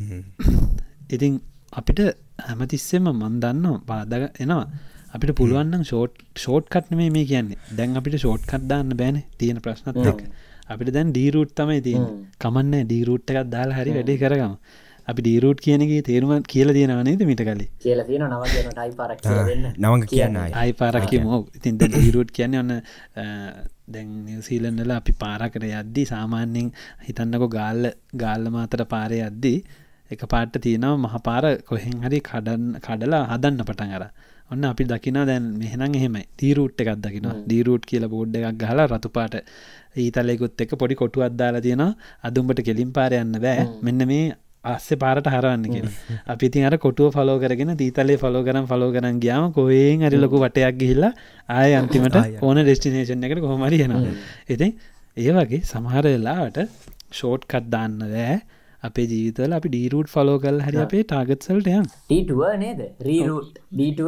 [1.11, 1.41] ඉතින්
[1.73, 2.01] අපිට
[2.49, 4.67] හැමතිස්සෙම මන්දන්න පාදග එනවා.
[5.15, 7.59] අපිට පුළුවන්නම් ෂෝට් ෂෝට් කට්නේ මේ කියන්නේ.
[7.77, 10.21] දැන් අපිට ෂෝට් කට්දාන්න බෑන තියෙන ප්‍රශ්නත් එක්
[10.69, 12.05] අපිට දැන් ඩීරුට් තමයි තියෙන
[12.39, 14.55] කමන්න ඩීරුට් එකක් දාලා හරි වැඩේ කරගම
[15.09, 19.41] අපි ඩීරුට් කියනගේ තේරුම කියල තියෙනවනේද මිට කලි කියල තියෙන නව කියන ටයි පරක් කියල
[19.49, 19.67] දෙන්න.
[19.77, 20.37] නවග කියන්න.
[20.37, 20.53] අය.
[20.61, 22.73] අයි පාරක්කම ඉතින් ඩීරුට් කියන්නේ ඔන්න
[23.89, 26.73] දැන් නිවසීලන්නල අපි පාරකට යද්දී සාමාන්‍යෙන්
[27.07, 27.93] හිතන්නකො ගාල්ල
[28.23, 29.59] ගාල්ල මාතර පාරය අද්දී
[30.11, 34.05] එක පාට්ට තියෙනව මහපාර කොහෙන් හරි කඩන්න කඩලා හදන්න පටන් අර
[34.51, 36.25] ඔන්න අපි දකින දැන් මෙහනම් එහෙමයි.
[36.41, 39.35] තීරුට් එකක් දකින දීරුට් කියල බෝඩ් එකක් ගහලා රතුපාට
[39.97, 41.85] ඊතලෙකුත් එක පොඩි කොටු අද්දාලා තියෙන
[42.25, 43.67] අදුම්ඹට කෙලින් පාර යන්න බෑ.
[43.83, 44.37] මෙන්න මේ
[44.69, 45.89] අස්සේ පාරට හරවන්න කියෙන
[46.27, 50.43] අපි ති අර කොටුව ෆලෝ කරගෙන දීතලේ ෆලෝ කරම් ෆලෝ කරන් ගයාම කොයෙන් අරි ලොකු
[50.45, 51.13] වටයක් ගිහිල්ලා
[51.55, 53.97] ආය අන්තිමට ඕන ඩෙස්ටිනේෂන් එකට කොහොමරි හෙන
[54.49, 54.77] ඉතින්
[55.17, 56.63] ඒ වගේ සමහර වෙලාවට
[57.11, 58.39] ෂෝට් කත් දාන්න දෑ
[58.83, 62.81] අපේ ජීවිතල අපි ඩීරුට් ෆලෝ කල් හරි අපේ ටාගත්සල්ට යම් ටීටුව නේද?
[63.03, 64.01] රීරුට් D2.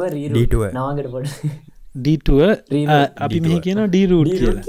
[0.71, 1.27] නවාගට පොඩ.
[1.95, 2.41] ඩීටුව.
[3.25, 4.61] අපි මෙහ කියන ඩීරුට් කියලා.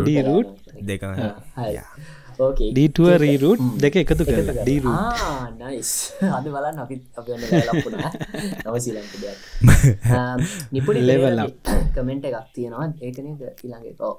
[0.00, 0.48] ඩීරුට්
[0.82, 1.02] දෙක
[2.36, 4.54] ඩීටුව රීරුට් දෙක එකතු කරලා.
[4.58, 4.92] ඩීරු
[5.60, 5.90] නයිස්
[6.36, 6.96] අද බලන්න අපි
[10.74, 11.42] නිපුඩි Level
[11.96, 12.88] කමෙන්ට් එකක් තියෙනවා.
[13.06, 13.42] ඒකනද
[14.00, 14.12] කෝ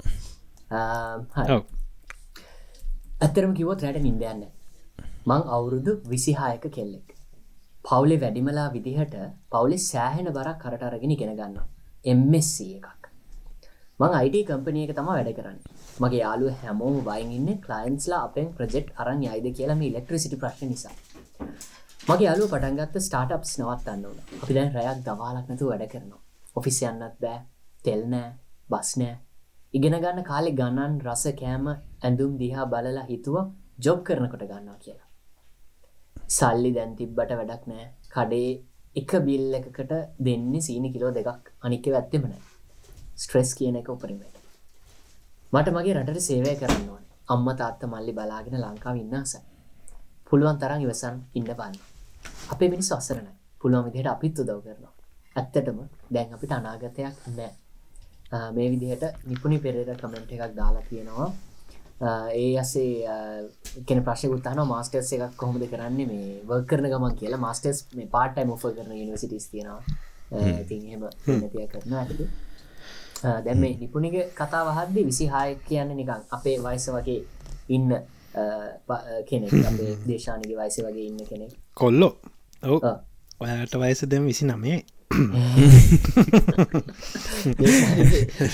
[1.48, 1.64] ඔව්.
[3.22, 4.44] ඇත්තරම කිවොත් රැට නින්දයන්න
[5.30, 7.08] මං අවුරුදු විසිහායක කෙල්ලෙක්.
[7.86, 9.16] පවුලේ වැඩිමලා විදිහට
[9.54, 11.58] පවුලි සෑහෙන බරක් කරට අරගෙන ඉගෙන ගන්න
[12.06, 13.04] එම්SC එකක්.
[14.00, 15.60] මං අයිට කම්පනියක තම වැඩ කරන්න
[16.04, 20.96] මගේ යාලු හැමෝම බයිඉන්න කලයින්ස්ලා අපෙන් ප්‍රජෙක්් අරන් යයිද කියලම ඉලෙක්ට්‍රසිටි ප්‍රශ්න නිසා.
[22.08, 24.18] මගේ යාලු පටන්ගත්ත ස්ටාටප්ස් නවත්තන්න ඕන.
[24.44, 26.22] අපි දැන් රැයක් දවාලක් නැතු වැඩ කරනවා.
[26.58, 27.40] ඔෆිස් යන්නත් බෑ
[27.86, 28.28] තෙල්නෑ
[28.72, 29.16] බස්නෑ
[29.74, 33.36] ඉගෙන ගන්න කාලෙ ගණන් රස කෑම ඇඳුම් දිහා බලලා හිතුව
[33.86, 35.10] ජොබ් කරනකොට ගන්නවා කියලා.
[36.38, 37.88] සල්ලි දැන් තිබ්බට වැඩක් නෑ.
[38.14, 38.52] කඩේ
[39.02, 39.92] එක බිල් එකකට
[40.28, 41.52] දෙන්නේ සීනි කිලෝ දෙකක්.
[41.66, 42.42] අනික ඇත්තෙම නෑ.
[43.24, 44.35] ස්ට්‍රෙස් කියන එක උපරිමට
[45.54, 47.04] මට මගේ රටට සේවය කරන්න ඕන.
[47.28, 49.40] අම්ම තාත්ත මල්ලි බලාගෙන ලංකාව ඉන්නසයි
[50.28, 51.76] පුළුවන් තරම් ඉවසන් ඉන්න බන්න.
[52.54, 54.94] අපේ මිනිස් අසරනයි පුළුවන් විදිහට අපිත් උදව් කරනවා.
[55.36, 55.80] ඇත්තටම
[56.14, 56.98] දැන් අපිට අනාගතයක්
[57.38, 57.52] නෑ.
[58.52, 61.30] මේ විදිහට නිපුණි පෙරේර කමෙන්ට් එකක් දාලා තියෙනවා.
[62.34, 62.90] ඒ අසේ
[63.88, 67.46] කෙන ප්‍රශ්යකුත්තාන මාස්ටර්ස් එකක් කොහොමද කරන්නේ මේ වර්ක් කරන ගමන් කියලා.
[67.48, 69.84] මාස්ටර්ස් මේ පාටයි මොෆ කරන නිවසිටිස් තියෙනවා.
[70.62, 71.04] ඉතින් එහෙම
[71.40, 72.28] නතිය කරන ඇති
[73.46, 77.20] දැම මේ නිපුණික කතා වහද්දි විසි හාය කියන්න නිකං අපේ වයස වගේ
[77.70, 77.90] ඉන්න
[79.28, 81.52] කෙනෙක් අපේ දේශානක වයස වගේ ඉන්න කෙනෙක්.
[81.74, 82.14] කොල්ලෝ.
[82.64, 82.80] ඔව.
[83.40, 84.80] ඔයාට වයස දෙම විසි නමේ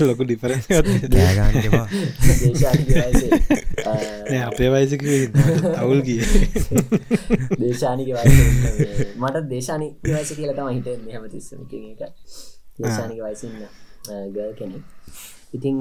[0.02, 0.24] ලොකු
[3.84, 5.04] අ, අපේ වයසක
[5.76, 6.20] අවුල් ගිය.
[7.62, 8.08] දේශානික
[9.18, 11.62] මට දේශානික වයස කියලා තම හිට හැමතිස්සම.
[11.94, 12.02] එක
[12.78, 13.56] දේශානික වයසින්න
[14.36, 14.84] ගල් කෙනෙක්.
[15.56, 15.78] ඉතිං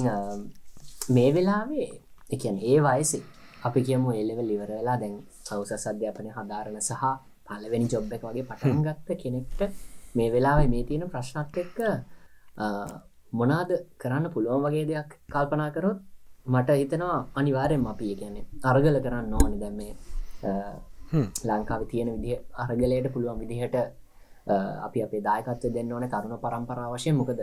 [1.16, 1.88] මේ වෙලාවේ
[2.34, 3.22] එකන් ඒ වයසේ
[3.66, 5.14] අපි කියමු එලෙව ලිවර වෙලා දැන්
[5.48, 7.04] සෞස අධ්‍යාපනය හදාරණ සහ
[7.46, 9.60] පලවෙනි ජොබ් එක වගේ පටන් ගත්ත කෙනෙක්ට
[10.16, 11.78] මේ වෙලාවේ මේ තියෙන ප්‍රශ්නත් එක්ක
[13.40, 13.70] මොනාද
[14.02, 15.98] කරන්න පුළුවන් වගේ දෙයක් කල්පනා කරොත්
[16.46, 19.56] මට හිතනවා අනිවාරයෙන් අපි කියන්නේ අරගල කරන්න ඕනි.
[19.62, 19.94] දැම් මේ.
[21.48, 23.76] ලංකාව තියෙන විදිහ අරගලයට පුළුවන් විදිහට
[24.86, 27.16] අපි අපේ දායකත්ව දෙන්න ඕන තරුණ පරම්පරා වශයෙන්.
[27.20, 27.40] මොකද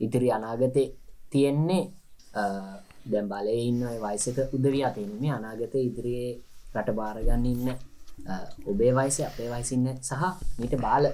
[0.00, 0.84] ඉතිරි අනාගතය
[1.32, 1.84] තියෙන්නේ
[3.10, 6.32] දැම් බලය ඉන්න වයිසක උදවී අතෙන මේ අනාගත ඉදිරියේ
[6.74, 7.68] රට භාරගන්න ඉන්න
[8.66, 10.12] ඔබේ වයිස අපේ වයිසින්න සහ
[10.58, 11.04] මීට බාල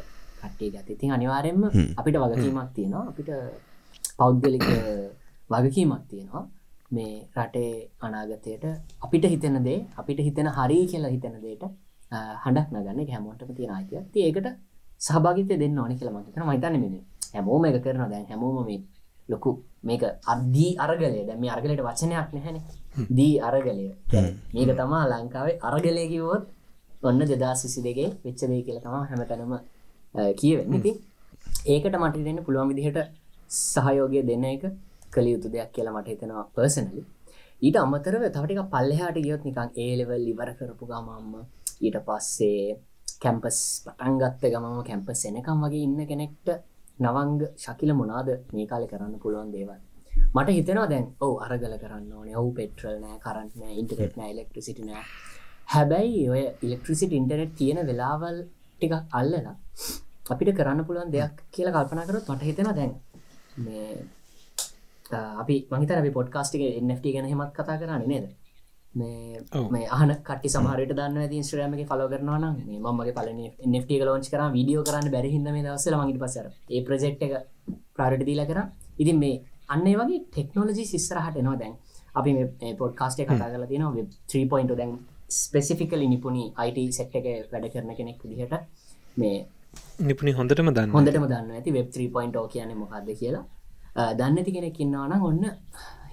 [0.41, 1.63] කට්ටේ ගත ඉතින් අනිවාරෙන්ම
[1.97, 3.05] අපිට වගකීමක් තියෙනවා.
[3.11, 3.31] අපිට
[4.19, 4.65] පෞද්ගලික
[5.51, 6.45] වගකීමක් තියෙනවා.
[6.91, 7.71] මේ රටේ
[8.01, 8.65] අනාගතයට
[9.01, 11.63] අපිට හිතන දේ අපිට හිතන හරි කියලා හිතන දේට
[12.13, 14.47] අ, හඬක් නගන්න හැමෝටම තියෙන අයිතිය ඒකට
[15.01, 16.89] සහභාගිතය දෙන්න ඕනි කියලා මතන මහිතන්න මෙ
[17.35, 18.81] හැමෝම එක කරන දැන් හැමෝම මේ
[19.29, 19.51] ලොකු
[19.83, 21.21] මේක අද්දී අරගලය.
[21.29, 22.59] දැ මේ අරගලට වචනයක් නැහැන.
[23.11, 23.87] දී අරගලය.
[24.55, 26.43] මේක තමා ලංකාවේ අරගලය කිවොත්
[27.03, 29.55] ඔන්න දෙදා සිසි දෙගේ වෙච්චදේ කියලා තමා හැමතැනම
[30.35, 30.75] කියවෙන්න.
[30.75, 30.93] ඉති
[31.67, 32.99] ඒකට මට දෙන්න පුළුවන් විදිහට
[33.51, 34.65] සහයෝගය දෙන්න එක
[35.13, 37.03] කළ යුතු දෙයක් කියලා මට හිතෙනවා පර්සනලි
[37.63, 41.35] ඊට අමතරව තවටික පල්ලෙහාට ගියොත් නිකං ඒලෙවල් ඉවර කරපු ගමම්ම
[41.81, 42.77] ඊට පස්සේ
[43.23, 46.49] කැම්පස් පටන්ගත්ත ගමම කැම්පස් එනකම් වගේ ඉන්න කෙනෙක්ට
[46.99, 49.79] නවංග ශකිල මොනාද මේ කාලෙ කරන්න පුළුවන් දේවල්?
[50.35, 52.29] මට හිතෙනවා දැන් ඔව අරගල කරන්න ඕන.
[52.37, 55.05] ඔවු පෙට්‍රල් නෑ කරන්න නෑ ඉන්ටරෙට් නෑ ඉලෙක්ට්‍රසිට නෑ.
[55.67, 58.39] හැබැයි ඔය ඉලෙක්ට්‍රසිට ඉන්ටනෙට් තියෙන වෙලාවල්
[58.79, 59.55] ටිකක් අල්ලලා
[60.31, 62.93] අපිට කරන්න පුළුවන් දෙයක් කියලා කල්පනා කරොත් මට හිතෙන දැන්
[63.57, 63.91] මේ
[65.11, 68.27] අ, අපි මහිතන අපි පොඩ්කාස්ටික එන්ට ගැන හෙමත් කතා කරන්න නේද?
[68.95, 69.41] මේ.
[69.71, 73.41] මේ අහන කට සමහරට දන්න ඇති ස්ට්‍රෑමක ෆලෝ කරනවා නම් මේ මගේ පලන
[73.73, 77.35] නෙට ලෝච් කර වීඩියෝ කරන්න බැරිහිද මේ දවසල මගට පසර ඒ ප්‍රජෙක්් එක
[77.95, 78.61] ප්‍රාඩට දීල කර.
[78.99, 79.35] ඉතින් මේ
[79.69, 81.75] අන්නේ වගේ ටෙක්නෝලජි සිස්සරහට එනවා දැන්.
[82.15, 83.85] අපි මේ පොඩ්කාස්ටේ කතා කල තියෙන
[84.29, 84.93] 3පොයින්ට දැන්
[85.35, 88.55] ස්පෙසිෆිකලි නිපුණි අයිට සෙක්ට එක වැඩ කරන කෙනෙක් විදිහට
[89.17, 89.37] මේ
[90.01, 93.45] නිපුණි හොඳටම දන්න හොඳටම දන්න ඇති වෙබ් 3.0 කියන මොකක්ද කියලා.
[93.95, 95.43] අ, දන්නති කෙනෙක් ඉන්නවනම් ඔන්න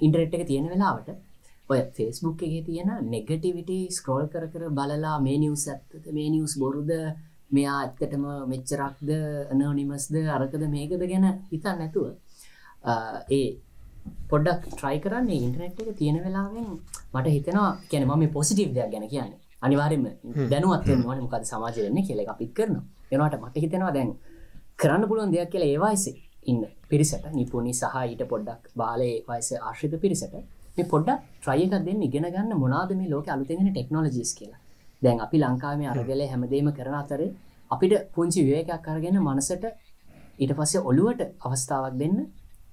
[0.01, 1.09] ඉන්ටරෙට් එක තියෙන වෙලාවට
[1.71, 6.91] ඔය ෆෙස්බුක් එක තියෙන නෙගටිවිට ස්ක්‍රෝල් කර කර බලලා මේ නිවස් ඇත්තද මේ නිවස් බොරුද
[7.51, 9.09] මෙයා ඇත්තටම මෙච්චරක්ද
[9.53, 12.07] අනෝනිමස්ද අරකද මේකද ගැන හිතන්න නැතුව
[13.31, 13.45] ඒ
[14.29, 16.67] පොඩ්ඩක් ට්‍රයි කරන්නේ ඉන්ටනෙට් එක තියෙන වෙලාවෙන්
[17.13, 19.39] මට හිතෙනවා කියන ම පොසිටිව් දෙයක් ගැන කියන්නේ.
[19.61, 20.05] අනිවාරෙන්ම
[20.49, 22.75] දැනුවත් වන මොකද සමාජයන්න එක පිත් කරන
[23.11, 24.11] එනවාට මට හිතෙනවා දැන්
[24.77, 30.33] කරන්න පුළුවන් දෙයක් කියලා ඒවායිසේ ඉන්න පිරිසට නිපුණනි සහ ඊට පොඩ්ඩක් බාලේ වයස ආශ්‍රිත පිරිසට
[30.81, 34.59] මේ පොඩ්ඩක් ට්‍රයක දෙන්න ඉගෙන ගන්න මොනාද මේ ලෝක අලුතෙගෙන ටෙක්නෝලජිස් කියලා.
[35.01, 37.31] දැන් අපි ලංකාවේ අරගලය හැමදේම කරන අතරේ
[37.71, 39.65] අපිට පුංචි විවේකයක් අරගෙන මනසට
[40.39, 42.17] ඊට පස්සේ ඔළුවට අවස්ථාවක් දෙන්න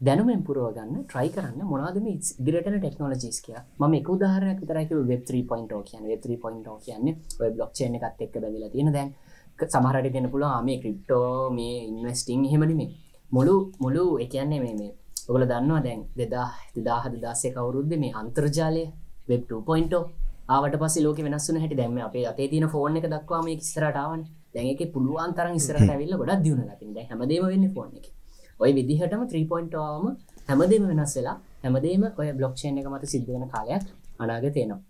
[0.00, 6.04] දැනුමෙන් පුරුවගන්න ට්‍රයි කරන්න මොනාදම ඉදිරටන ටෙක්නෝලජිස් කිය ම එක උදාහරයක් විතරක වෙබ් 3.0 කියන
[6.10, 7.14] වෙබ් 3.0 කියන්නේ.
[7.40, 9.10] ඔය බ්ලොක් චේන එකත් එක්ක බැඳලා තියෙන දැන්
[9.58, 12.90] සමහරට දෙන්න පුළුවන් මේ ක්‍රිප්ටෝ මේ ඉන්වස්ටිං හෙමනිමේ
[13.32, 14.92] මුළු මුළු එකන්නේ මේ මේ
[15.28, 18.84] ඔගල දන්නවා දැන් දෙදා දෙදාහ දදාසේ කවුරුද්ද මේ අන්තර්ජාලය?
[19.28, 20.00] වෙබ් 2.0
[20.48, 24.22] ආවට පස ලෝක වෙනස්සන හැට දැම අපේ අතේ තින ෆෝන් එක දක්වා මේ ඉස්සරටාවන්
[24.54, 28.06] දැන් එක පුළුවන් තරන් ඉස්සරට ඇවිල්ල ගොඩක් දියුණ ලතින් දැ හැමදේම වෙන්න ෆෝන් එක.
[28.60, 30.04] ඔය විදිහටම 3.ම
[30.48, 33.84] හැමදේම වෙනස් වෙලා හැමදේම ඔය බ්ලොක්ෂන් එක මත සිද්ධ වෙන කාලයක්
[34.18, 34.80] අනාගතයනවා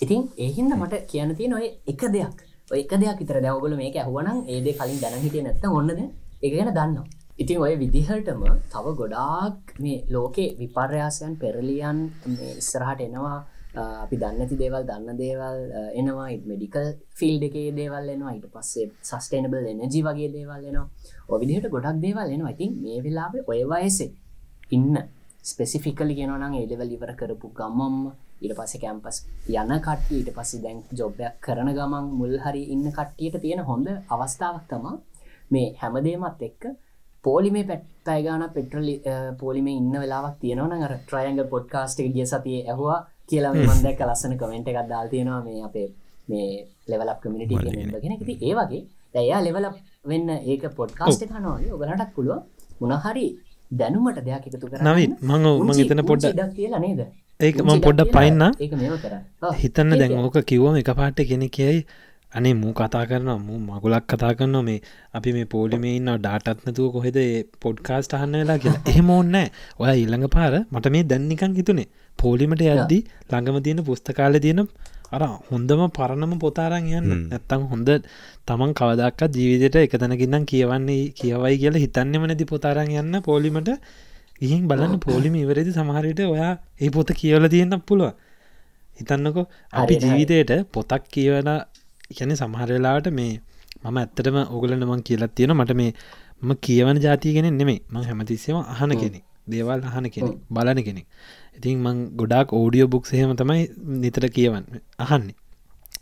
[0.00, 2.36] ඉතින් ඒහින්ද මට කියන්න තියෙන ඔය එක දෙයක්.
[2.72, 5.90] ඔය එක දෙයක් විතර දැවගල මේක ඇහුවනම් ඒද කලින් දැනහිටිය නැත්ත ඔන්නද
[6.42, 7.19] එක ගැන දන්නවා.
[7.40, 11.98] ඉතින් ඔය විදිහටම තව ගොඩාක් මේ ලෝකේ විපර්යාසයන් පෙරලියන්
[12.28, 13.38] මේ ඉස්සරහට එනවා.
[13.72, 16.26] අ, අපි දන්නති දේවල් දන්න දේවල් අ, එනවා.
[16.46, 16.86] මෙඩිකල්
[17.18, 18.32] ෆිල්ඩ එකේ දේවල් එනවා.
[18.36, 20.86] ඊට පස්සේ සස්ටේනබල් එනජි වගේ දේවල් එනවා.
[21.28, 22.50] ඔවිදිහට ගොඩක් දේවල් එනවා.
[22.50, 24.10] ඉතින් මේ වෙලාවේ ඔය වයසේ
[24.70, 24.94] ඉන්න
[25.42, 27.96] ස්පෙසිෆිකලි ගෙනනම් ඒලෙවල් ඉවර කරපු ගමම්
[28.42, 29.16] ඊට පස්ස කැම්පස්
[29.50, 34.68] යන කට්ටිය ඊට පස්සේ දැන් ජොබ්යක් කරන ගමන් මුල් හරි ඉන්න කට්ටියට තියෙන හොඳ අවස්ථාවක්
[34.68, 34.94] තමා
[35.50, 36.62] මේ හැමදේමත් එක්ක
[37.24, 38.94] පෝලිමේ පැට්ටයි ගාන පෙට්‍රලි
[39.40, 44.88] පෝලිමේ ඉන්න වෙලාවක් තියෙනවන අර ට්‍රයන්ග පොඩ්කාස්ට් ගිය සතිය ඇහවා කියලා මන්දැක් ලස්සන කමෙන්ට් එකක්
[44.88, 45.86] දාල් තියෙනවා මේ අපේ
[46.28, 46.48] මේ
[46.88, 47.52] ලෙවලක් කමිනිට
[48.02, 48.82] ගෙන ති ඒ වගේ
[49.14, 49.68] දැයා ලෙවල
[50.04, 52.38] වෙන්න ඒක පොඩ්කාස්ට කනවාගේ ඔගලටත් පුළුව
[52.80, 53.26] මොනහරි
[53.72, 57.00] දැනුමට දෙයක් එකතු කර නවින් මං මං එතන පොඩ්ඩ කියලා නේද?
[57.40, 58.42] ඒක මං පොඩ්ඩ පයින්න.
[59.60, 61.84] හිතන්න දැන් ඕක කිව්වම එක පාට කෙනෙ කියයි
[62.32, 64.80] අනේ මූ කතා කරන මු මගුලක් කතා කරන්න මේ
[65.14, 67.18] අපි මේ පෝලිමේ ඉන්න ඩාටත්නතුව කොහෙද
[67.62, 68.82] පොඩ්කාස්ට අහන්න වෙලා කියලා.
[68.90, 71.88] එහෙම ඕන්නෑ ඔය ඉල්ළඟ පාර මට මේ දැන්නිකන් හිතුනේ.
[72.18, 74.62] පෝලිමට යද්දී ළඟම තියෙන පුස්තකාල තියෙන
[75.14, 77.10] අර හොඳම පරණම පොතාරන් යන්න.
[77.30, 77.90] නැත්තං හොඳ
[78.46, 83.70] තමන් කවදක්ක ජීවිතයට එකතනකින්නම් කියවන්නේ කියවයි කියලා හිතන්නෙම නැති පොතාරන් යන්න පෝලිමට.
[84.40, 88.12] ගිහින් බලන්න පෝලිම ඉවරදි සමහරයට ඔයා ඒ පොත කියවල තියෙන්න්න පුළුව
[88.98, 91.50] හිතන්නකො අපි ජීවිතයට පොතක් කියවන
[92.10, 93.32] ගැන සමහරලාට මේ
[93.82, 95.92] මම ඇත්තටම ඔගලන්න මං කියලත් තියෙන මට මේ
[96.42, 99.24] ම කියවන ජාතියගෙන නෙමේ මං හැමතිස්සම අහන කෙනෙක්.
[99.48, 101.06] දේවල් අහන කෙනෙක් බලන කෙනෙක්.
[101.58, 103.62] ඉතින් මං ගොඩක් ඕඩියෝ බුක් සහම තමයි
[104.02, 104.66] නිතර කියවන්න
[104.98, 105.36] අහන්නේ.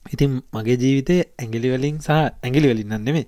[0.06, 2.10] ඉතින් මගේ ජීවිතය ඇගිලිවලින් සහ
[2.44, 3.24] ඇගිලි වලින් නෙමේ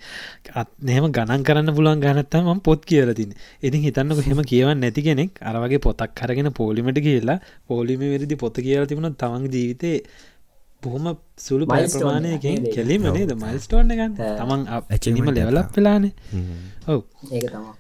[0.87, 6.15] නහම ගණන් කරන්න පුළුවන් ගනත්තම පොත් කියලතින් ඉතින් හිතන්නක හෙම කියවන්න නැති කෙනෙක් අරවගේ පොතක්
[6.15, 7.39] කරගෙන පෝලිමට කියලා
[7.69, 9.97] පෝලිම වෙරදි පොත කියලා තිබුණ තමන් ජීවිතේ
[10.83, 11.07] බොහොම
[11.47, 13.33] සුළු පය ප්‍රමාණයකින් කෙලීම නේද?
[13.45, 16.13] මයිල්ස්ටෝන්න ගන්න තමන් ඇචනීම ලෙවලක් වෙලානේ.
[16.89, 17.01] ඔව්.
[17.31, 17.75] ඒක තමා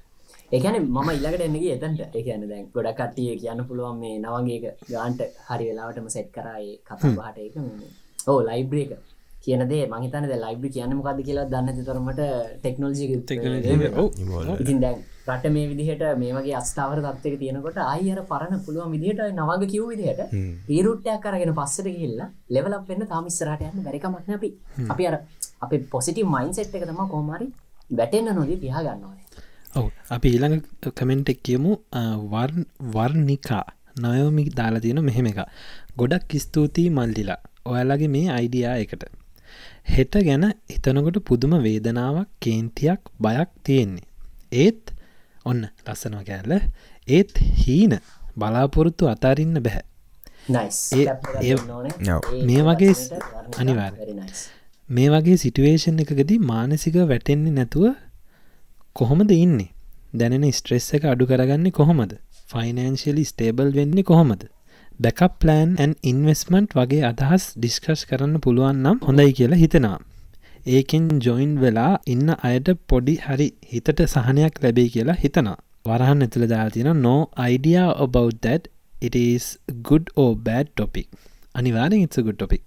[0.52, 2.00] ඒකන ම ඉල්ලකට එන්නගේ එතන්ට.
[2.20, 7.38] එකන දැන් ගොඩ කට්ටිය කියන්න පුළුවන් මේ නවගේ ගාන්ට හරි වෙලාවටම සෙට් කරයි කතා බහට
[7.46, 7.54] එක
[8.28, 8.90] ඕ ලයිබ්‍රේක
[9.44, 12.20] කියනදේ මහිතන ලයිබ්‍රි කියන්න මොකද කියලා දන්න තරමට
[12.62, 13.04] ටෙක්නෝජි
[14.60, 14.98] ඉතින් දැන්
[15.28, 20.22] රට මේ විදිහට මේගේ අස්ථාවර තත්වක තියෙනකොට අයිර පරණ පුළුවන් විදිහට නවග කිව් විදිහට
[20.68, 24.50] පීරුට්ටයක් කරගෙන පස්සට කියල්ලා ලෙවලක් වෙන්න තාමිස්සරට යන්න බැරිකමක්න අපි.
[24.92, 25.16] අපි අර
[25.64, 27.46] අප පොසිටි මයින් සෙට් එක තම කෝමරි
[27.98, 29.14] වැටෙන්න්න නොදී තියා ගන්නවා.
[29.78, 29.86] ඔව.
[30.16, 30.58] අපි ඊළඟ
[30.98, 31.72] කමෙන්ට් එක් කියමු.
[32.96, 33.64] වර්නිකා
[34.04, 35.40] නයෝමි දාලා තියෙන මෙහෙම එක
[36.00, 37.40] ගොඩක් ස්තුතියි මල්ලිලා.
[37.70, 39.02] ඔයාලගේ මේ අයිඩියා එකට
[39.86, 44.06] හෙට ගැන හිතනකොට පුදුම වේදනාවක් කේන්තියක් බයක් තියෙන්නේ.
[44.54, 44.94] ඒත්
[45.44, 46.52] ඔන්න ලස්සනවා කෑල්ල.
[47.08, 47.92] ඒත් හීන
[48.36, 49.84] බලාපොරොත්තු අතාරින්න බැහැ
[52.48, 52.94] මේ වගේ
[53.58, 53.94] අනිවාර්
[54.88, 57.84] මේ වගේ සිටුවේෂන් එකකදී මානසික වැටෙන්නේ නැතුව
[58.96, 59.70] කොහොමද ඉන්නේ?
[60.14, 62.12] දැනෙන ස්ට්‍රෙස් එක අඩු කරගන්නේ කොහොමද?
[62.48, 64.42] ෆයිනන්ශලි ස්ටේබල් වෙන්නේ කොහොමද
[65.04, 69.98] බැකප් ප්ලෑන් ඇන් ඉන්වස්මන්ට් වගේ අදහස් ඩිස්කස් කරන්න පුළුවන් නම් හොඳයි කියලා හිතෙනවා.
[70.68, 75.56] ඒකෙන් ජොයින් වෙලා ඉන්න අයට පොඩි හරි හිතට සහනයක් ලැබේ කියලා හිතනවා.
[75.86, 78.68] වරහන් ඇතුළ දාතින no idea about that.
[79.00, 79.44] It is
[79.82, 81.08] good or bad topic.
[81.54, 82.62] අනිවාරෙන් it's a good topic.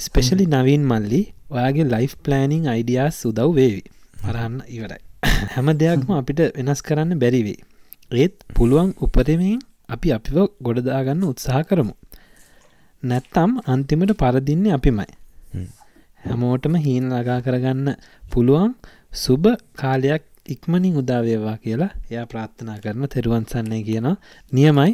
[0.00, 3.82] Specially uh, Naveen මල්ලි ඔයාගේ ලයිෆ් ප්ලෑනිං අයිඩියස් උදව් වේවි.
[4.16, 5.02] පරහන්න ඉවරයි.
[5.54, 7.58] හැම දෙයක්ම අපිට වෙනස් කරන්න බැරිවේ
[8.10, 9.58] ඒත් පුළුවන් උපරමෙන්
[9.88, 11.94] අපි අපිව ගොඩදාගන්න උත්සාහ කරමු.
[13.02, 15.12] නැත්තම් අන්තිමට පරදින්නේ අපිමයි.
[16.20, 17.88] හැමෝටම හීන ලගා කරගන්න
[18.32, 18.72] පුළුවන්
[19.14, 24.08] සුබ කාලයක් ඉක්මනින් උදාවේවා කියලා එයා ප්‍රාර්ථනා කරන තෙරුවන්සන්නේ කියන
[24.52, 24.92] නියමයි.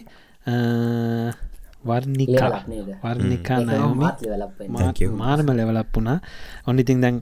[1.85, 2.50] වර්නිකා
[3.04, 6.18] වර්නිකා නයමි මාර්ම ලෙවලක් වුණා.
[6.66, 7.16] ඔන්නිතින් දැන්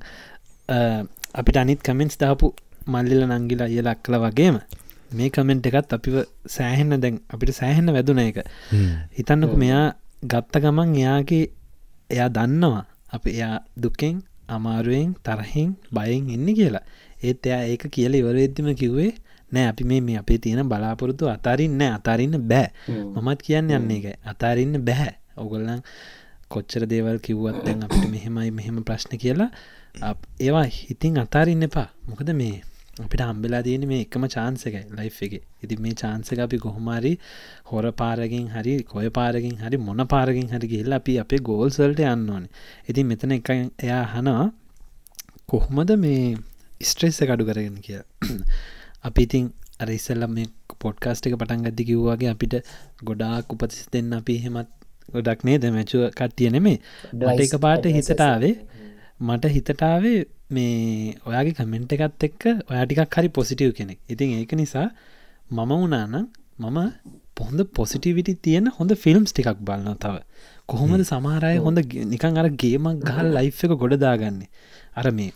[1.34, 2.54] අපිට අනිත් කමෙන්ස් දාපු
[2.86, 4.56] මල්ලිල නංගිලා ඉය ලක්කල වගේම
[5.18, 6.16] මේ කමෙන්ට් එකත් අපිව
[6.56, 8.38] සෑහෙන්න දැන් අපිට සෑහෙන්න වැදුන එක
[9.16, 9.86] හිතන්නක මෙයා
[10.24, 11.44] ගත්ත ගමන් එයාගේ
[12.10, 14.16] එයා දන්නවා අප එයා දුකෙන්
[14.48, 16.84] අමාරුවෙන් තරහෙන් බයෙන් ඉන්න කියලා.
[17.22, 19.12] ඒත් එයා ඒක කියල ඉවරවෙද්දිම කිව්වේ
[19.52, 22.68] නෑ අපි මේ මේ අපේ තියෙන බලාපොරොත්තු අතාරින්න අතාරින්න බෑ.
[23.14, 25.82] මමත් කියන්න යන්නේ එක අතාරින්න බැහැ ඔගොල්ලන්
[26.52, 29.50] කොච්චර දේවල් කිව්වත් දැන් අපිට මෙහෙමයි මෙහෙම ප්‍රශ්න කියලා.
[30.40, 31.88] ඒවා හිතින් අතාරින්න එපා.
[32.08, 32.62] මොකද මේ
[32.94, 35.34] අපිට හම්බෙලා තියෙන මේ එකම චාන්සක ලයි් එක.
[35.62, 37.12] ඉති මේ චාන්සක අපි කොහොමාරි
[37.64, 42.44] හොර පාරගෙන් හරි කොය පාරකින් හරි මොන පාරකින් හරි ගිල්ල අපි අපේ ගෝල්සල්ට යන්න ඕන.
[42.86, 43.50] ඉතින් මෙතන එක
[43.80, 44.44] එයා හනවා
[45.46, 46.36] කොහොමද මේ
[46.82, 48.00] ස්ට්‍රෙස්ස කඩු කරගෙන කිය
[49.08, 49.48] අපි ඉතින්
[49.80, 50.46] අර ඉස්සල්ල මේ
[50.78, 52.54] පොඩ්කාස්ට එක පටන් ගදදි කිව්වාගේ අපිට
[53.02, 54.70] ගොඩාක් උපතිස් දෙන්න අපි හෙමත්
[55.08, 55.64] ගොඩක් නේද?
[55.70, 56.78] මැචුව කට්ටිය නෙමේ
[57.14, 57.58] ඩට එක.
[57.58, 58.54] පාට හිතටාවේ
[59.20, 60.20] මට හිතටාවේ
[60.52, 63.98] මේ ඔයාගේ කමෙන්ට් එකත් එක්ක ඔයා ටිකක් හරි පොසිටව් කෙනෙක්.
[64.08, 64.86] ඉතින් ඒක නිසා
[65.50, 66.26] මම වනානම්
[66.60, 66.78] මම
[67.34, 70.14] පොහොඳ පොසිටිවිටි තියෙන හොඳ ෆිල්ම්ස් ටිකක් බලන්න තව.
[70.66, 74.50] කොහොමද සමාරය හොඳ නිකං අර ගේමක් ගහල් ලයි් එක ගොඩදාගන්නේ
[74.94, 75.32] අර මේ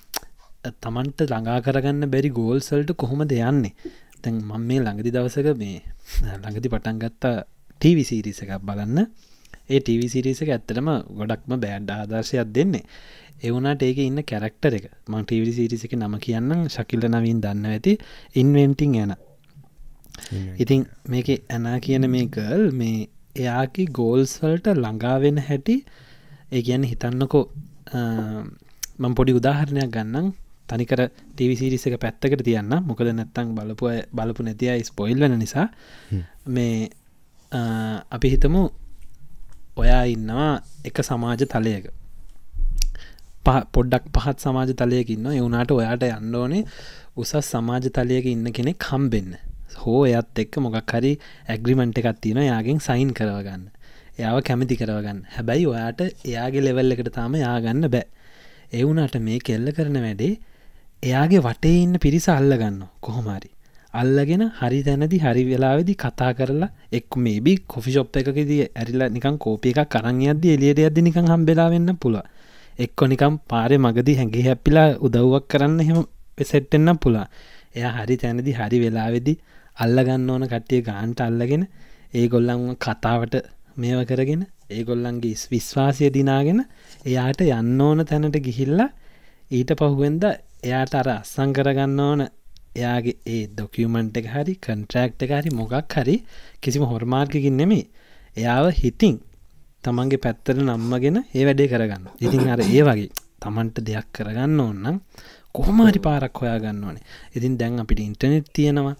[0.82, 3.72] තමන්ට ළඟා කරගන්න බැරි ගෝල්සල්ට කොහොමද යන්නේ?
[4.22, 5.78] තැන් මං මේ ළඟදි දවසක මේ
[6.34, 7.36] ළඟදි පටන් ගත්තා
[7.80, 9.08] ටීවිසිරිස එකක් බලන්න.
[9.66, 12.84] ඒ ටවිසිරිස එක ඇත්තටම ගොඩක්ම බෑඩ් ආදර්ශයක් දෙන්නේ
[13.42, 14.86] එවුනාට ඒක ඉන්න කැරක්ටර එක.
[15.08, 17.98] මං ටවිලි සිරිසක නම කියන්න ශකිල්ල නවින් දන්න ඇති
[18.34, 19.14] ඉන්වෙන්ටිං ඇන
[20.58, 25.76] ඉතින් මේක ඇනා කියන මේ ගල් මේ එයාගේ ගෝල්ස්වල්ට ළඟාවෙන හැටි
[26.52, 27.44] ඒ ගැන හිතන්නකෝ
[28.98, 30.32] මං පොඩි උදාහරණයක් ගන්නම්.
[30.68, 31.00] තනිකර
[31.36, 32.72] ටවිසිරිස එක පැත්තකට තියන්න.
[32.88, 35.68] මොකද නැත්තං බලපු බලපු නැතියි ස්පොයිල් වෙන නිසා.
[36.46, 36.90] මේ
[38.10, 38.62] අපි හිතමු
[39.76, 40.50] ඔයා ඉන්නවා
[40.84, 41.86] එක සමාජ තලයක
[43.46, 46.64] පොඩ්ඩක් පහත් සමාජ තලයකින්න එවුනාට ඔයාට යන්න ඕනේ
[47.16, 49.36] උසස් සමාජ තලයක ඉන්න කෙනෙක් කම්බෙන්න
[49.76, 51.12] හෝ එයත් එක්ක මොකක් හරි
[51.46, 53.64] ඇග්‍රිමෙන්ට් එකක් තියෙන යාගෙන් සයින් කරවගන්න.
[54.18, 55.18] එයාව කැමති කරවගන්න.
[55.34, 58.06] හැබැයි ඔයාට එයාගේ ලෙවල් එකට තාම යාගන්න බෑ.
[58.72, 60.32] එවුනාට මේ කෙල්ල කරන වැඩේ
[61.02, 63.50] එයාගේ වටේ ඉන්න පිරිස අල්ලගන්න කොහොමරි
[63.94, 69.72] අල්ලගෙන හරි තැනදි හරි වෙලාවෙදි කතා කරලා එක් මේබි කොෆි ශොප් එකකදී ඇරිලා නිකන් කෝපිය
[69.74, 72.18] එකක් කරන්න අද එලියට අද නිකං හම්බෙලා වෙන්න පුළ
[72.78, 76.00] එක්කො නිකම් පාරය මගදී හැඟි හැපිලා උදව්වක් කරන්න එහෙම
[76.44, 77.26] සෙට්ටෙන්න්න පුලා
[77.74, 79.34] එයා හරි තැනදි හරි වෙලාවෙදි
[79.76, 81.64] අල්ලගන්න ඕන කට්ටිය ගාන්ට අල්ලගෙන
[82.14, 83.34] ඒ ගොල්ලන් කතාවට
[83.76, 86.60] මේව කරගෙන ඒගොල්ලන්ගේ විශ්වාසය දිනාගෙන
[87.04, 88.90] එයාට යන්න ඕන තැනට ගිහිල්ලා
[89.50, 90.24] ඊට පහුවෙන්ද
[90.62, 92.22] එයාට අර අස්සං කරගන්න ඕන.
[92.76, 96.16] එයාගේ ඒ ඩොකියමන්ට් එක හරි කන්ට්‍රක්් එක හරි මොකක් හරි
[96.60, 97.84] කිසිම හොර්මාර්කකින් නෙමේ
[98.36, 99.16] එයාව හිතින්
[99.86, 103.10] තමන්ගේ පැත්තර නම්මගෙන ඒ වැඩේ කරගන්න ඉතින් අර ඒ වගේ
[103.42, 104.96] තමන්ට දෙයක් කරගන්න ඕන්නම්
[105.56, 107.04] කොහොමහරි පාරක් හොයා ගන්න ඕනේ.
[107.36, 108.96] ඉතින් දැන් අපිට ඉන්ටනෙට් තියෙනවා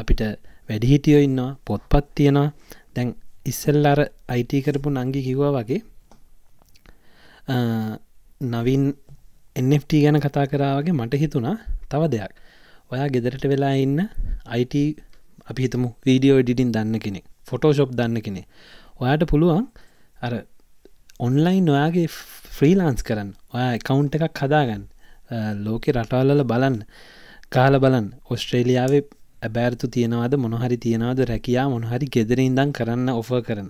[0.00, 0.20] අපිට
[0.68, 2.48] වැඩිහිටියෝ ඉන්නවා පොත්පත් තියෙනවා.
[2.94, 3.08] දැන්
[3.50, 5.80] ඉස්සෙල් අර අයිට කරපු නංගි කිව්වා වගේ
[8.52, 8.84] නවින්
[9.56, 11.56] එන්ට ගැන කතා කරාවගේ මට හිතුණා
[11.90, 12.32] තව දෙයක්.
[12.90, 13.98] ඔයා ගෙදරට වෙලා ඉන්න
[14.54, 14.74] අයිට
[15.50, 18.42] අපි හිතමු වීඩියෝ ඩිටින් දන්න කෙනෙ ෆොටෝශොප් දන්න කෙනෙ
[19.00, 19.66] ඔයාට පුළුවන්
[20.20, 20.32] අර
[21.20, 22.08] ඔන්ලයින් ඔයාගේ
[22.50, 23.30] ෆ්‍රීලාන්ස් කරන්න.
[23.52, 24.84] ඔයා එකකවුන්් එකක් හදාගන්න.
[25.60, 26.78] ලෝකෙ රටවල්ල බලන්න.
[27.50, 29.02] කාල බලන් ඔස්ට්‍රේලියාවේ
[29.42, 33.68] ඇබෑර්තු තියෙනවාද මොනහරි තියෙනවාද රැකයා මොනහරි ගෙදර ඉඳම් කරන්න ඔෆ කරන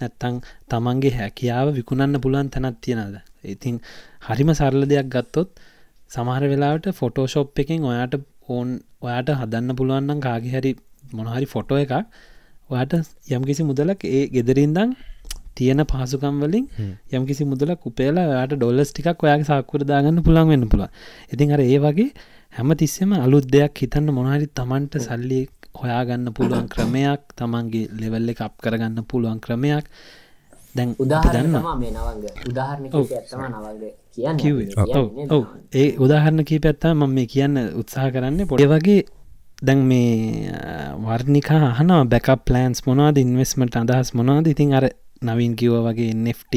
[0.00, 3.76] නැත්තං තමන්ගේ හැකියාව විකුණන්න පුළුවන් තැනත් තියෙනද ඉතින්
[4.22, 5.62] හරිම සරල දෙයක් ගත්තොත්
[6.10, 8.16] සමහර වෙලාවට ෆොටෝශොප් එකින් ඔයාට
[8.48, 8.68] ඕන්
[9.02, 10.72] ඔයාට හදන්න පුළුවන්නම් කාගේ හරි
[11.12, 11.94] මොනහරි ෆොටෝ එකක්
[12.70, 12.94] ඔයාට
[13.30, 14.96] යම්කිසි මුදලක් ඒ ගෙදරින්දං
[15.54, 16.66] තියෙන පහසුකම් වලින්
[17.12, 20.90] යම්කිසි මුදලක් උපේලා යාට ඩොල්ලස් ටිකක් ඔයාගේ සාක්කුර දාගන්න පුළන් වෙන්න පුළුව
[21.32, 22.10] ඉතින් අර ඒ වගේ
[22.54, 25.40] හැම තිස්සෙම අලුත් දෙයක් හිතන්න මොනහරි තමන්ට සල්ලි
[25.74, 29.86] හොයාගන්න පුළුවන් ක්‍රමයක් තමන්ගේ ලෙවල්ල එක අප් කරගන්න පුළුවන් ක්‍රමයක්.
[30.74, 32.24] දැන් උදාහරන්න මේ නවග.
[32.50, 33.82] උදාහරණ ඇත්තම නවග
[34.36, 35.28] කියන්න.
[35.30, 35.44] ඔව.
[35.74, 38.46] ඒ උදාහරණ කී පැත්තා මම මේ කියන්න උත්සාහ කරන්න.
[38.46, 39.00] පොඩි වගේ
[39.62, 40.52] දැන් මේ
[41.00, 44.46] වර්ණිකා අහනවා බැක ප්ලන්ස් මොනවාද ඉන්වස්මට අදහස් මොනවාද?
[44.46, 44.84] ඉතින් අර
[45.22, 46.54] නවින් කිව වගේ NFT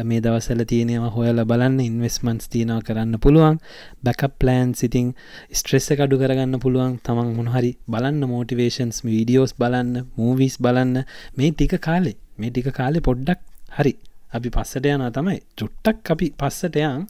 [0.00, 3.58] මේ දවසල තියෙනවා හොයල බලන්න ඉන්වස්මන්ස් තියනව කරන්න පුළුවන්.
[4.02, 5.08] බැක ප්ලෑන් සිතින්
[5.52, 6.96] ස්ට්‍රෙස්ස කඩු කරගන්න පුළුවන්.
[7.04, 11.04] තමන් මොනහරි බලන්න මෝටිවේශන්ස් වීඩියෝස් බලන්න මූවිස් බලන්න.
[11.36, 13.40] මේ ටික කාලේ මේ ටික කාලෙ පොඩ්ඩක්
[13.76, 13.94] හරි.
[14.32, 15.38] අපි පස්සට යන තමයි.
[15.58, 17.06] චුට්ටක් අපි පස්සට යන්.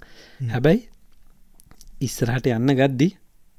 [0.49, 0.83] හැබැයි
[2.01, 3.09] ඉස්සරහට යන්න ගද්දි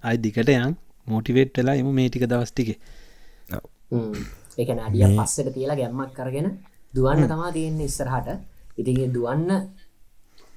[0.03, 0.75] අයි දිකට යන්.
[1.07, 2.75] මෝටිවේට් වෙලා එම මේ ටික දවස්ටික
[4.57, 6.47] එක නඩිය පස්සට තියලා ගැම්මක් කරගෙන
[6.93, 8.27] දුවන්න තමා තියෙන්නේ ඉස්සරහට.
[8.77, 9.49] ඉතිගේ දුවන්න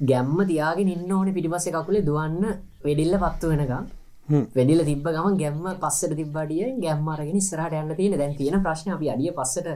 [0.02, 2.42] ගැම්ම තියාගෙන ඉන්න ඕන පිටිපස්ස කකුලේ දුවන්න
[2.84, 3.86] වෙඩිල්ල පත්තු වෙනකම්.
[4.28, 8.18] වැඩිල තිබ ගම ගැම්ම පස්සට තිබ්බඩිය ගැම්මාරගෙන ඉස්සරහට යන්න තියෙන.
[8.18, 9.68] දැන් තියෙන ප්‍රශ්න අපි අඩිය පස්සට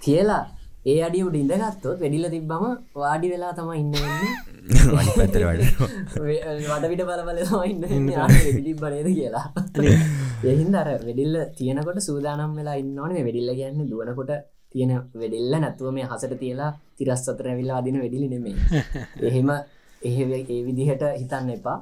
[0.00, 0.42] තියලා
[0.84, 3.94] ඒ අඩිය උඩ ඉඳගත්තොත් වැඩිල තිබ්බම වාඩි වෙලා තම ඉන්න
[5.16, 5.42] පැතර
[6.70, 7.80] වඩවිට බලබල ඉන්න
[8.82, 9.46] බනේද කියලා.
[10.44, 14.32] එහින්ද අර වෙඩිල්ල තියනකොට සූදානම් වෙලා ඉන්නවනේ වෙඩිල්ල කියන්න දුවනකොට
[14.76, 18.56] තියෙන වෙඩිල්ල නැතුව මේ හසට තියලා තිරස් අතර ඇවිල්ලා අදින වෙඩිලි නෙමේ
[19.28, 19.50] එහෙම
[20.02, 21.78] එහෙ ඒ විදිහට හිතන්න එපා.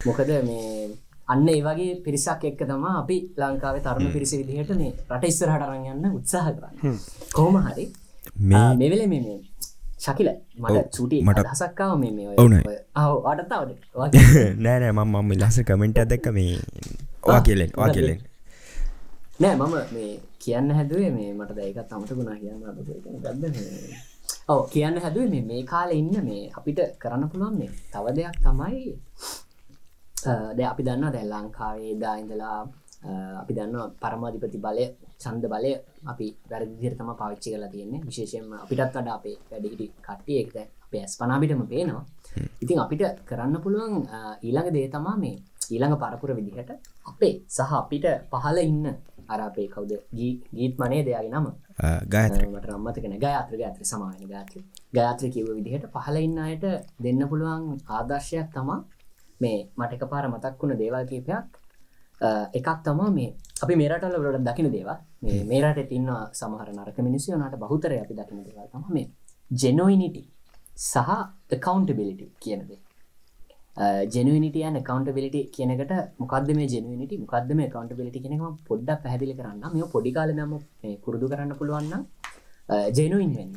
[0.00, 0.90] මොකද මේ
[1.28, 6.10] අන්න ඒවගේ පිරිසක් එක්ක තමා අපි ලංකාවේ තරුණ පිරිසි විදිහට මේ රට ඉස්සරහට අරන් යන්න
[6.12, 6.98] උත්සාහ කරන්න.
[7.32, 7.86] කොහොම හරි.
[8.74, 9.38] මෙවෙල මේ
[9.98, 10.28] ශකිල
[10.58, 12.54] මට චුටි මට හසක්කාව මේ ඔවුන
[13.26, 14.14] අටතාවට
[14.58, 16.58] නෑනෑ මම මම ලස කමෙන්ට දැක්ක මේ
[17.26, 18.18] වා කෙලෙන් වා කෙලෙන්
[19.38, 20.12] නෑ මම මේ
[20.42, 22.60] කියන්න හැදුවේ මේ මට දැයකත් අමතකුණා කියන්න
[23.24, 23.56] ගද
[24.48, 28.84] ඔව කියන්න හැදුවේ මේ මේ කාල ඉන්න මේ අපිට කරන්න පුළුවන් මේ තව දෙයක් තමයි
[30.56, 32.58] ද අපි දන්න දැල් ලංකාවේ දා ඉඳලා
[33.42, 34.84] අපි දන්න පරමාධිපති බලය
[35.18, 35.72] චන්ද බලය
[36.06, 38.00] අපි වැරදිදිර තම පාවිච්චි කලා තියෙන්නේ.
[38.00, 42.04] විශේෂයෙන්ම අපිටත් අඩ අපේ වැඩිහිටි කට්ටිය එක්ද අපේ ඇස් පනාපිටම පේනවා.
[42.62, 43.94] ඉතින් අපිට කරන්න පුළුවන්
[44.42, 45.36] ඊළඟ දේ තමා මේ
[45.70, 46.70] ඊළඟ පරපුර විදිහට
[47.10, 48.86] අපේ සහ අපිට පහල ඉන්න
[49.34, 49.92] අරපේ කවුද?
[50.18, 51.46] ගීත් මනේ දෙයාගේ නම.
[52.14, 54.60] ගාත්‍ර මට රම්මතකෙන ගාත්‍ර ගාත්‍ර සමාන ගාත්‍ර
[54.98, 56.64] ගාත්‍ර කිව්ව විදිහට පහල ඉන්න අයට
[57.04, 57.64] දෙන්න පුළුවන්
[57.98, 58.80] ආදර්ශයක් තමා.
[59.42, 61.46] මේ මට එක පාර මතක් වුණ දේවල් කීපයක්.
[62.58, 63.30] එකක් තමා මේ
[63.62, 64.98] අපි මේරටල වලට දකින දේවා
[65.50, 66.08] මේරට තින්න
[66.40, 68.84] සමහර නරක මිනිස්සු නට බහුතර අපි දකින දේවල් තම.
[68.96, 69.06] මේ
[69.62, 70.22] ජෙනොයිනිටි
[70.90, 71.10] සහ
[71.50, 72.81] කකවන්ටබිලිටි කියනදේ
[73.76, 80.32] ජෙනනිටියන් කකවන්ටබිලිටි කියනකට මොකද මේ ජෙනනිට මොකද මේ කවන්ටබිලිටි කෙනෙම පොඩ්ඩක් පැදිලි කරන්න මේ පොඩිකාල
[80.32, 80.52] නම
[81.04, 82.04] පුරුදු කරන්න පුළුවන්න
[82.90, 83.54] ජෙනුයින් වෙන්න.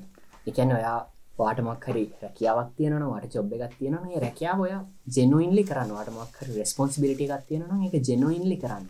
[0.48, 1.00] එකැන ඔයා
[1.38, 4.72] වාටමක් හරි රැකියාවක් තියන වට චොබ් එකක් තියෙන ඒ රැකියාව ඔය
[5.10, 5.92] ජෙනුයින්ලි කරන්න.
[5.92, 8.88] වාටමක් හරි රෙස්පොන්සිබිලිටි එකක් තියෙන එක ජෙනුයින්ලි කරන්න.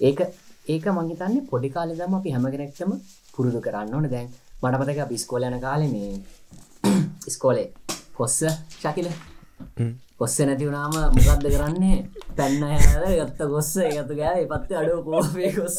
[0.00, 0.20] ඒක
[0.68, 2.96] ඒක මංහිතන්නේ පොඩිකාලෙ දම අපි හැමගෙනෙක්ටම
[3.34, 4.08] පුරුදු කරන්න ඕන.
[4.10, 4.28] දැන්
[4.62, 6.10] මටපතක පිස්කෝලයන කාලෙ මේ
[7.28, 7.68] ඉස්කෝලේ
[8.16, 8.40] කොස්ස
[8.74, 9.08] ශකිල
[10.18, 11.98] කොස්ස නැති වුණාම මොකක්ද කරන්නේ?
[12.36, 12.62] පැන්න
[13.18, 15.78] ගත්ත කොස්ස එකතු ගෑ පත්ත අඩුව කෝපය කොස්ස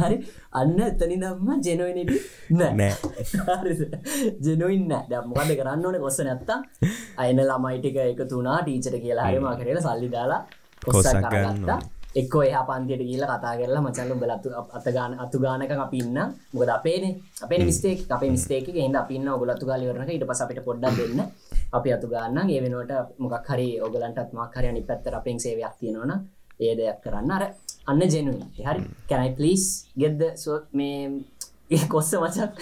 [0.00, 0.16] හරි.
[0.60, 2.12] අන්න එතනි දම්ම ජෙනොයිනට
[2.58, 2.92] නෑ.
[4.46, 4.92] ජෙනොයින්න
[5.30, 6.60] මොකද කරන්න ඕන කොස්ස නැත්තා
[7.22, 10.40] අයන ළමයිටික එකතුනා ටීචට කියලා හරිම කරලා සල්ලි දාලා
[10.86, 11.80] කොස්ස කරගත්තා
[12.20, 14.48] එක්ක එහ පන්තියට කියල කතා කරලා මචල්ල බලතු
[14.78, 16.18] අතගාන අතු ගානක අපින්න
[16.54, 17.04] මොකද අපේන.
[17.44, 21.22] අපේ මිස්ටේක් අපේ මිස්ටේක එන්න අපින්න ඔගලත්තු ගලිවරන ඉට පස අපිට පොඩ්ඩ දෙන්න
[21.72, 26.12] අපි අතු ගන්න ඒ වෙනුවට මොකක් හරි ඔගලන්ටත් මක්හරය අනි පැත්තර අපෙන් සේවයක් තියෙනවන
[26.60, 27.30] ඒ දෙයක් කරන්න.
[27.30, 27.44] අර
[27.90, 28.82] අන්න ජෙනුව හරි.
[29.08, 29.64] කැනයි පලිස්
[29.96, 30.20] ගෙද්ද
[30.72, 30.98] මේ
[31.92, 32.52] කොස්ස මචක්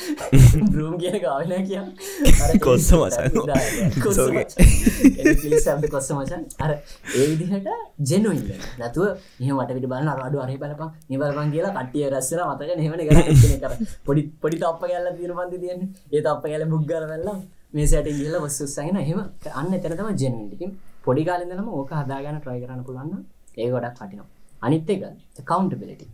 [0.73, 1.81] බ්‍රූම් කියන ගාවන කිය
[2.67, 2.89] කොස්ස
[5.65, 6.43] සබ කොස්ස මචන්.
[6.65, 6.71] අර
[7.17, 7.69] ඒ විදිහට
[8.11, 8.49] ජෙනුවන්න
[8.81, 9.07] නැතුව
[9.41, 13.01] නිහමට විට බලන්න අරඩු අරහි බලපන් නිබලපන් කියලා කටිය රැස්සල මතක නෙවන
[13.63, 13.73] කර
[14.07, 15.81] පොඩි පොඩි තප්ප ගැල්ල තිීන පන්ති තියන්න.
[16.15, 17.41] ඒ තප්ප ගැල බුග්ගල වෙල්ලා
[17.73, 19.19] මේ සැට කියල වස්සුස්සගෙන හෙම
[19.55, 20.71] අන්න එතනතම ජෙනුවටින්
[21.05, 23.13] පොඩි කාලෙදලම ඕක හදාගන්න ට්‍රයි කරන්න පුළන්න
[23.57, 24.29] ඒ ගොඩක් කටිනවා
[24.63, 25.03] අනිත් එක
[25.45, 26.07] කවන්ටබිලිටි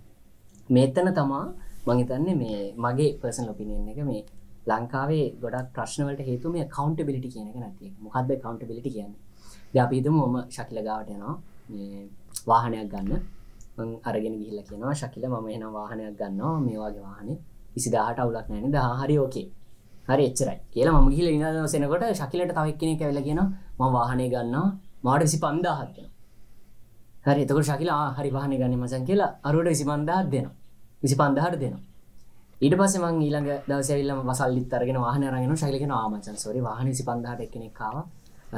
[0.68, 1.44] මේතන තමා
[1.88, 4.22] මහිතන්නේ මේ මගේ පර්සන් ලොපිනියන් එක මේ
[4.66, 9.12] ලංකාවේ ගොඩක් ප්‍රශ්නවලට හේතු මේ කවන්ටබිලිටි කියන එක නැති මොකක්ද කවන්ටබිලිටි කියන්න?
[9.72, 11.34] ද අපිතම ොම ශකිල ගාවට යනවා.
[12.46, 13.22] වාහනයක් ගන්න.
[14.04, 16.56] අරගෙන ගිහිල්ල කියනවා ශකිල ම එන වාහනයක් ගන්නවා.
[16.60, 17.28] මේවාගේ වාහන
[17.74, 19.46] විසිදාහට අවුලක් නෑන ද හරි ඕකේ
[20.08, 20.58] හරි එච්චරයි.
[20.70, 23.40] කියලා ම ගිල ඉන්න සෙනකොට ශකිලට තවක් කෙනෙ ඇවල කියෙන
[23.78, 24.66] ම වාහනය ගන්නවා.
[25.02, 26.08] මාට විසි පන්දාහත්යන
[27.24, 30.54] හරි එතකට ශකිලා හරි වාහන ගන්න මසන් කියලා අරුවට විසි පන්දාහත් දෙනවා.
[31.02, 31.82] විසි පන්දහට දෙනවා.
[32.58, 37.40] ඊට පස මං ඊළඟ දවසවිල්ලම වසල්ලිත් අරගෙන වාහන රගෙන ශෛලකෙන ආමචන් සොරි වාහන සි පන්දහට
[37.40, 37.96] එක්කෙනෙක්කාව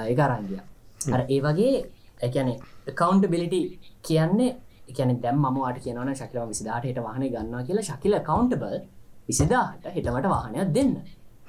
[0.04, 0.60] එක අරංගිය
[1.08, 1.74] අර ඒ වගේ
[2.20, 2.54] එකැනෙ
[2.88, 3.60] කකවන්ට බිලිටි
[4.02, 4.50] කියන්නේ
[4.88, 7.82] එකන දැම් මට කියන ශකල විසිදාට වාහන ගන්නවා කියලා.
[7.82, 8.76] ශකිල කවන්ටබල්
[9.28, 10.92] විසිදාට හිටමට වාහනයක් දෙන්න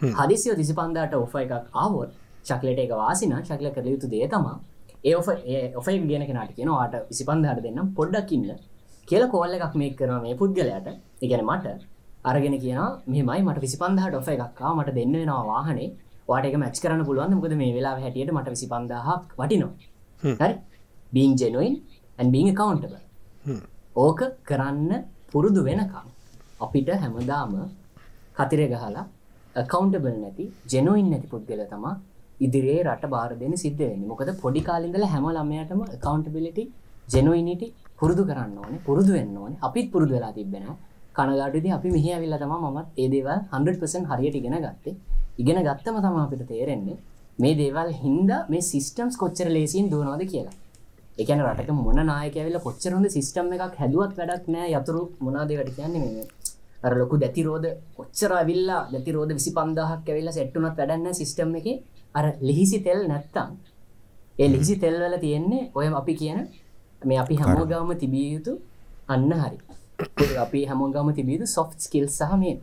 [0.02, 2.12] හදිසියෝ තිසි පන්දාට ඔෆ එකක් ආවොත්
[2.44, 4.58] ශක්ලට එක වාසින ශක්ල කළ යුතු දේ තමා
[5.04, 5.16] ඒ
[5.76, 8.52] ඔෆයි ගියන කෙනට කියන වාට විසි පන්දාට දෙන්නම් පොඩ්ඩක්කින්න
[9.08, 10.88] කියල කෝල්ල එකක් මේ කරන මේ පුද්ගලයට.
[11.20, 11.68] ඉගැන මට
[12.24, 15.90] අරගෙන කියන මෙමයි මට විසි පන්දහට ඔෆ එකක්කා මට දෙන්න වෙනවා වාහනේ.
[16.30, 20.56] වාටක මැච් කරන්න පුළුවන් මොකද මේ වෙලා හැටියට මට විසි පන්දහක් වටිනවා හරි?
[21.12, 21.76] බීන් ජෙනුවන්
[22.20, 22.94] ඇන් බීන් කවන්ටබ
[23.98, 24.92] ඕක කරන්න
[25.32, 26.08] පුරුදු වෙනකම්
[26.60, 27.56] අපිට හැමදාම
[28.38, 29.06] කතිරය ගහලා
[29.56, 31.94] කවන්ටබල් නැති ජෙනෝයින් නැති පුද්ගල තමා
[32.40, 34.04] ඉදිරියේ රට බාර දෙන සිද්ධ වෙන්න.
[34.08, 36.64] මොකද පොඩි කාලින්දල හැම ළමයටම කවන්ටබිලිටි
[37.08, 37.68] ජෙනොයිනිටි
[38.00, 39.60] පුරුදු කරන්න ඕනේ පුරුදු වෙන්න ඕනේ.
[39.68, 40.68] අපිත් පුරුදු වෙලා තිබෙන
[41.18, 44.96] කනගාටුදී අපි මෙහි ඇවිල්ලා තමයි මමත් ඒ දේවල් 100% හරියට ඉගෙන ගත්තේ.
[45.42, 46.98] ඉගෙන ගත්තම තමයි අපිට තේරෙන්නේ
[47.40, 50.56] මේ දේවල් හින්දා මේ සිස්ටම්ස් කොච්චර ලේසියෙන් දුවනවද කියලා.
[51.20, 55.50] ඒ කියන්නේ රටක මොන නායකයෙක් ඇවිල්ලා කොච්චර හොඳ සිස්ටම් එකක් හැදුවත් වැඩක් නෑ යතුරු මොනවාද
[55.54, 56.28] ඒවට කියන්නේ මේ
[56.86, 61.78] අර ලොකු දැතිරෝධ කොච්චර ඇවිල්ලා දැතිරෝධ 25000ක් ඇවිල්ලා සෙට් වුණත් වැඩක් නෑ සිස්ටම් එකේ.
[62.16, 63.50] අර ලිහිසි තෙල් නැත්තම්
[64.40, 66.40] ඒ ලිහිසි තෙල් වල තියෙන්නේ ඔය අපි කියන
[67.06, 68.54] මේ අපි හැමෝගාම තිබිය යුතු
[69.08, 69.60] අන්න හරි.
[70.38, 72.56] අපි හැමෝගාම තිබියුතු සොෆ් ස්කිල් සහ මේ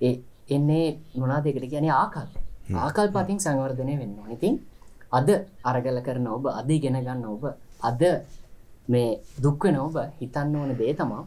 [0.00, 0.14] ඒ
[0.48, 0.86] එන්නේ
[1.16, 2.28] නොනා දෙකට කියන ආකල්
[2.76, 4.54] ආකල් පතින් සංවර්ධනය වෙන්න ඉතින්
[5.12, 5.28] අද
[5.64, 7.44] අරගල කරන ඔබ අද ගෙන ගන්න ඔබ
[7.80, 8.02] අද
[8.88, 9.08] මේ
[9.42, 11.22] දුක්වෙන ඔබ හිතන්න ඕන දේ තමා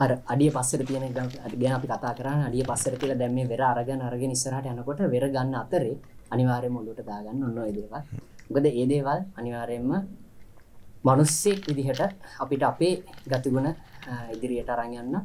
[0.00, 2.42] අර අඩිය පස්සර තියෙන ගැන අපි කතා කරන්න.
[2.44, 5.96] අඩිය පස්සර කියලා දැම්ම වෙර අරගන අරගෙන ඉස්සරහට යනකොට වෙර ගන්න අතරේ
[6.30, 8.02] අනිවාරය මුල්ලට දාගන්න ඔන්න ඒදේවල්
[8.50, 9.90] ගොද ඒ දේවල් අනිවාරයෙන්ම
[11.04, 12.00] මනුස්සෙක් විදිහට
[12.38, 12.94] අපිට අපේ
[13.26, 13.68] ගතිගුණ
[14.34, 15.16] ඉදිරියට අරංයන්න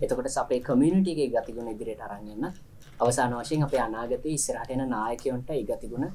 [0.00, 2.44] එතකොට අපේ කමියනිටිගේ ගතිගුණ ඉදිරියට අරංයන්න
[2.98, 6.06] අවසාන වශයෙන් අපේ අනාගත ඉස්සරහටෙන නායකයොන්ට ඒ ගතිගුණ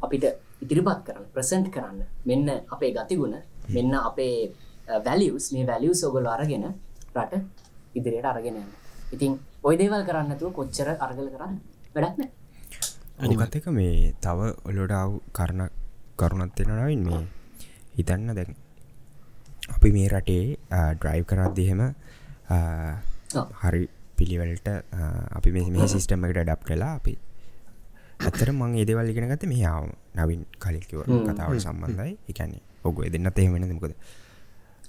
[0.00, 0.24] අපිට
[0.62, 2.00] ඉදිරිපත් කරන්න ප්‍රසන්ට් කරන්න.
[2.24, 3.36] මෙන්න අපේ ගතිගුණ
[3.68, 4.52] මෙන්න අපේ
[5.04, 6.64] වැලියස් මේ වැලියස් ඔගොල අරගෙන
[7.18, 7.34] රට
[7.98, 8.58] ඉදිරියට අරගෙන
[9.14, 9.32] ඉතින්
[9.66, 11.54] ඔය දේවල් කරන්නතුව කොච්චර අරගල කරන්න
[11.94, 12.28] වැඩක්න
[13.24, 14.38] අනිගතක මේ තව
[14.70, 15.70] ඔලොඩාව කරණ
[16.20, 17.22] කරුණත් වෙනනවින් මේ
[17.98, 18.50] හිතන්න දැන්.
[19.74, 20.56] අපි මේ රටේ
[20.98, 21.80] ඩ්‍රයිව් කරද්දිහෙම.
[23.62, 23.82] හරි
[24.18, 24.68] පිළිවලට
[25.38, 27.14] අපි මේ සිිස්ටම් එකට ඩප් කලා අපි
[28.28, 29.88] ඇතර මං ඒදවල් ඉගෙන ගත මෙයාව
[30.18, 31.00] නවින් කලිකිව.
[31.28, 32.12] කතාවට සම්බන්ධයි.
[32.30, 33.94] එකන්නේ ඔගු දෙන්නත් එහෙමෙන මොකද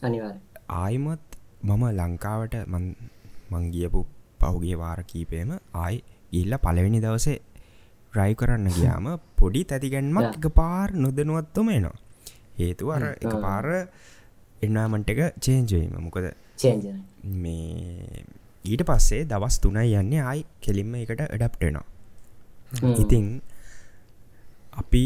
[0.08, 0.36] අනිවාර්
[0.82, 1.27] ආයිමත්
[1.68, 2.86] මම ලංකාවට මන්
[3.52, 4.02] මංගියපු
[4.42, 7.38] පහුගේ වාර කීපයම ආයි ඉල්ල පලවෙනි දවසේ
[8.14, 9.08] රයි කරන්න ගියාම
[9.38, 10.36] පොඩි තැතිගැන්මක්.
[10.38, 11.98] එක පාර නොදනුවත්තුම එනවා.
[12.58, 13.34] හේතු අර එක.
[13.38, 13.66] පාර
[14.62, 16.26] එන්නාමන්ට එක චේන්ජවීම මොකද
[17.36, 18.24] මේ
[18.66, 21.86] ඊට පස්සේ දවස් තුනයි යන්නේ ආයි කෙලින්ම එකට එඩප්ටෙනවා
[22.96, 23.28] ඉතිං
[24.74, 25.04] අපි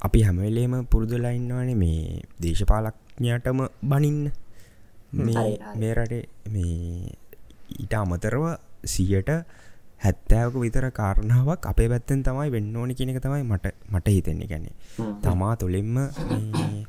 [0.00, 4.20] අපි හැමවෙලේම පුරුදුලයින්නවාන මේ දේශපාලක්ඥයටම බනින්න
[5.12, 7.12] මේ රටේ මේ
[7.74, 8.44] ඊට අමතරව
[8.86, 9.30] සියට
[9.98, 14.46] හැත්තෑවක විතර කාරණාවක් අපේ පැත්තෙන් තමයි වෙන්න ඕනි කියනක තමයි මට මට හිතෙන්නේ.
[14.46, 14.74] ගැන්නේ
[15.22, 16.86] තමා තුළින්ම මේ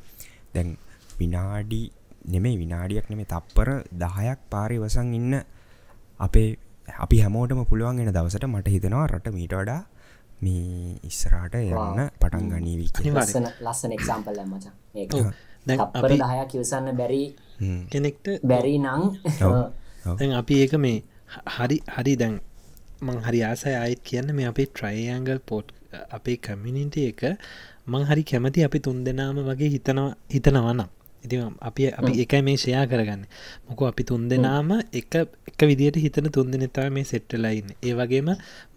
[0.54, 0.76] දැන්
[1.18, 1.82] විනාඩි
[2.26, 5.40] නෙමේ විනාඩියක් නෙමේ තප්පර දහයක් පාරි වසන් ඉන්න
[6.20, 6.48] අපේ
[6.98, 9.80] අපි හැමෝටම පුළුවන් එන දවසට මට හිතෙනවා රට මීට වඩා
[10.40, 13.24] මේ ඉස්සරාට යන්න පටන් ගනීවී කියලා.
[13.24, 13.44] අනිවාර්යෙන්.
[13.44, 14.72] ලස්සන ලස්සන එක්සාම්පල් මචා
[15.76, 17.22] තප්පර අපි දහයක් කිවසන්න බැරි.
[17.90, 19.02] කෙනෙක්ට බැරි නං.
[20.18, 21.02] දැන් අපි ඒක මේ
[21.48, 22.38] හරි හරි දැන්
[23.02, 25.66] මං හරි ආසය අයත් කියන්න මේ අපේ ට්‍රයිඇංගල් පෝට්
[26.10, 27.22] අපේ කමිනිට එක
[27.86, 30.88] මං හරි කැමති අපි තුන් දෙනාම වගේ හිතනවා හිතනවනම්
[31.24, 33.22] ඉති අපි අපි එකයි මේ ෂයා කරගන්න.
[33.68, 35.14] මොක අපි තුන් දෙනාම එක
[35.50, 38.28] එක විදියට හිතන තුන් දෙනෙතාව මේ සෙට්ටලයින්න ඒ වගේම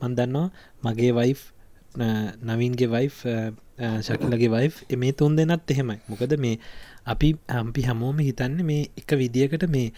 [0.02, 0.48] මන්දන්නවා
[0.84, 1.42] මගේ වයිෆ්
[1.96, 3.18] නවින්ගේ වයිෆ්
[4.02, 6.00] ශකිලගේ වයිෆ් මේ තුන් දෙනත් එහෙමයි.
[6.08, 6.60] මොකද මේ
[7.06, 9.92] අපි අම්පි හැමෝම හිතන්න මේ එක විදිකට මේ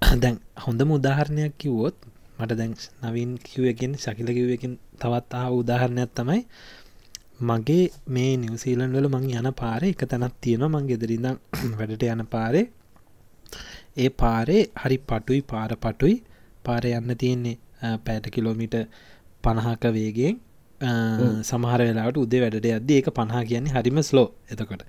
[0.16, 1.96] දැන් හොඳම උදාහරණයක් කිව්වොත්
[2.38, 2.74] මට දැන්
[3.04, 6.40] නවින් කිව්වකින් ශකිල කිව්වකින් තවත් ආ උදාහරණයක් තමයි
[7.42, 11.36] මගේ මේ නිවසීලන් වල මං යන පාරේ එක තැනත් තියෙන මං ගෙදරිඳම්
[11.78, 12.66] වැඩට යන පාරේ.
[13.96, 16.16] ඒ පාරේ හරි පටුයි පාර පටුයි.
[16.64, 17.56] පාර යන්න තියෙන්නේ
[18.04, 18.76] පෑට කිලෝමිට
[19.44, 20.36] පණහක වේගෙන්
[20.80, 24.82] සමහර වෙලාට උදේ වැඩට අද ඒක පණහා කියන්නේ හරිම ස්ලෝ එතකොට.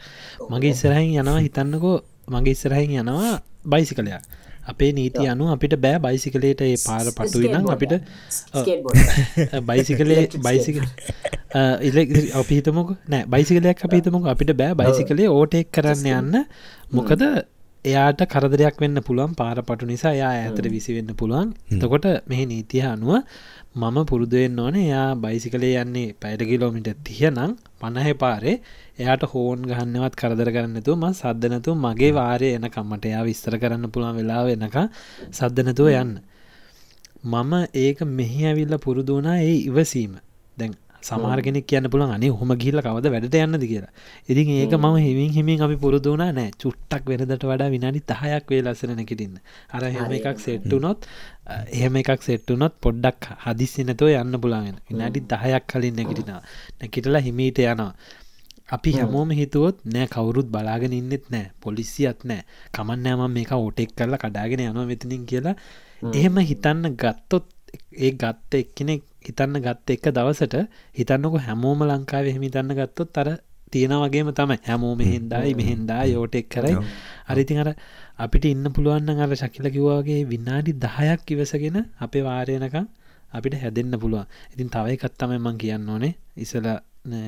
[0.50, 1.96] මගේ ඉස්සරහින් යනවා හිතන්නකෝ
[2.30, 3.34] මගේ ඉස්සරහින් යනවා
[3.66, 4.22] බයිසිකලයක්.
[4.72, 7.94] අපේ නීති අනු අපිට බෑ බයිසිකලේට ඒ පාර පටුවිනම් අපිට
[9.70, 10.78] බයිසිකලේ බයිසික
[11.90, 11.98] ඉල
[12.42, 16.46] අපිහිතමක නෑ බයිසිකලයක් අපිහිතමක අපිට බෑ බයිසිකලේ ඕටෙක් කරන්න යන්න.
[16.92, 17.24] මොකද
[17.86, 21.54] එයාට කරදරයක් වෙන්න පුළුවන් පාර පටු නිසා යා ඇතර විසි වෙන්න පුළුවන්.
[21.72, 23.24] එතකොට මෙහි නීතිය අනුව
[23.74, 24.76] මම පුරුදුවෙන් ඕන.
[24.78, 28.60] එයා බයිසිකලේ යන්නේ පැයට කිලෝමිට තියනම් පණහ පාරේ.
[29.00, 34.48] එයාට හෝන් ගහන්නවත් කරදර කරන්නතු ම සද්ධනතු මගේ වාරය එනකම්මට එයා විස්තර කරන්න පුළුවන් වෙලාව
[34.50, 34.76] එනක
[35.32, 36.20] සද්ධනතුව යන්න.
[37.24, 40.20] මම ඒක මෙහි ඇවිල්ල පුරුදුනා ඒ ඉවසීම.
[40.58, 43.92] දැන් සමාර්ගෙනෙක් කියන්න පුළන් අනේ හොම ගිල්ල කවද වැඩට යන්නද කියලා?
[44.30, 46.52] ඉතින් ඒක මම හිමින් හිමින් අපි පුරුදුනා නෑ.
[46.62, 49.36] චුට්ටක් වෙනදට වඩා විනාඩි තහයක් වේ ලස්සන නැකිටින්න
[49.74, 51.10] අර හෙම එකක් සෙට්ටුනොත්
[51.78, 56.42] එහෙම එකක් සෙට්ටුනොත් පොඩ්ඩක් හදිසිනතව යන්න පුලාගෙන විනාඩි දහයක් කලින් නැකිටිනා
[56.82, 57.94] නැකිටලා හිමීට යනවා.
[58.76, 61.52] අපි හැමෝම හිතුවොත් නෑ කවුරුත් බලාගෙන ඉන්නෙත් නෑ.
[61.64, 62.44] පොලිසියත් නෑ.
[62.76, 65.56] කමන්නෑම මේක ඕටෙක් කරලා කඩාගෙන යනවා මෙතිනින් කියලා
[66.18, 67.48] එහෙම හිතන්න ගත්තොත්
[68.06, 70.56] ඒ ගත්ත එක්කෙනෙක් හිතන්න ගත්ත එක දවසට
[70.94, 73.30] හිතන්නක හැමෝම ලංකාව එහෙම හිතන්න ගත්තොත් අර
[73.70, 74.58] තියෙන වගේම තමයි.
[74.64, 74.94] හැමෝ.
[74.96, 76.76] මෙහෙන්දායි මෙහෙන්දා යෝටෙක් කරයි.
[77.28, 77.70] අරිතින් අර
[78.18, 82.86] අපිට ඉන්න පුළුවන්න අර ශකිල කිව්වාගේ විනාඩි දහයක් ඉවසගෙන අපේ වාරයනකම්
[83.32, 84.26] අපිට හැදෙන්න්න පුළුවන්.
[84.54, 86.14] ඉතින් තවයි කත්තමයි මං කියන්න ඕනේ.
[86.38, 86.66] ඉසල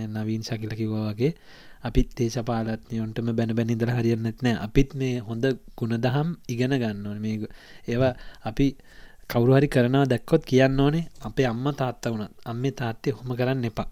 [0.09, 1.33] නවීන් ශකිල කිව්වා වගේ
[1.81, 4.57] අපිත් දේශපාලත්නයොන්ටම බැන බැනිදල හරියන්නත් නෑ.
[4.59, 5.45] අපිත් මේ හොඳ
[5.77, 7.19] ගුණදහම් ඉගෙන ගන්න ඕන.
[7.19, 7.37] මේ
[7.87, 8.13] ඒවා
[8.43, 8.67] අපි
[9.31, 12.31] කවුරුහරි කරනවා දැක්කොත් කියන්න ඕනේ අපේ අම්ම තාත්ත වුණත්.
[12.45, 13.87] අම්මේ තාත්තේ හොම කරන්න එපා.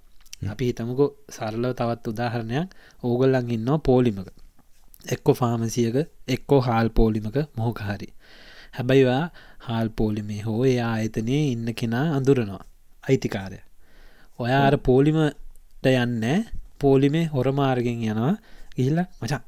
[0.52, 2.68] අපි හිතමුකෝ සරලව තවත් උදාහරණයක්.
[3.04, 4.30] ඕගොල්ලන් ඉන්නවා පෝලිමක.
[5.06, 8.10] එක්කො ෆාමසියක එක්කෝ හාල් පෝලිමක මොහොකහරි
[8.74, 9.26] හැබැයිවා
[9.60, 12.64] හාල් පෝලිමේ හෝ ඒ ආයතනය ඉන්න කෙනා අඳුරනවා.
[13.04, 13.60] අයිතිකාරය.
[14.40, 16.26] ඔයා අර පෝලිමට යන්න
[16.80, 18.36] පෝලිමේ හොරමාර්ගෙන් යනවා.
[18.76, 19.42] ගිහිල්ල මචා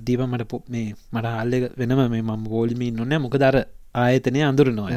[0.00, 3.56] දීප මට මේ මට හල්ල වෙනම මේ මම පෝලිමින් නොන්න මොක දර
[4.02, 4.94] ආයතනය අඳුරනොය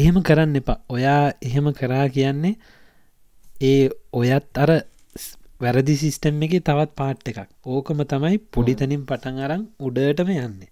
[0.00, 0.78] එහෙම කරන්න එපා.
[0.88, 2.54] ඔයා එහෙම කරා කියන්නේ
[3.62, 4.70] ඒ ඔයත් අර
[5.62, 7.48] වැරදි සිිස්ටම් එක තවත් පාට් එකක්.
[7.66, 10.70] ඕකම තමයි පොඩිතනින් පටන් අරන් උඩටම යන්නේ.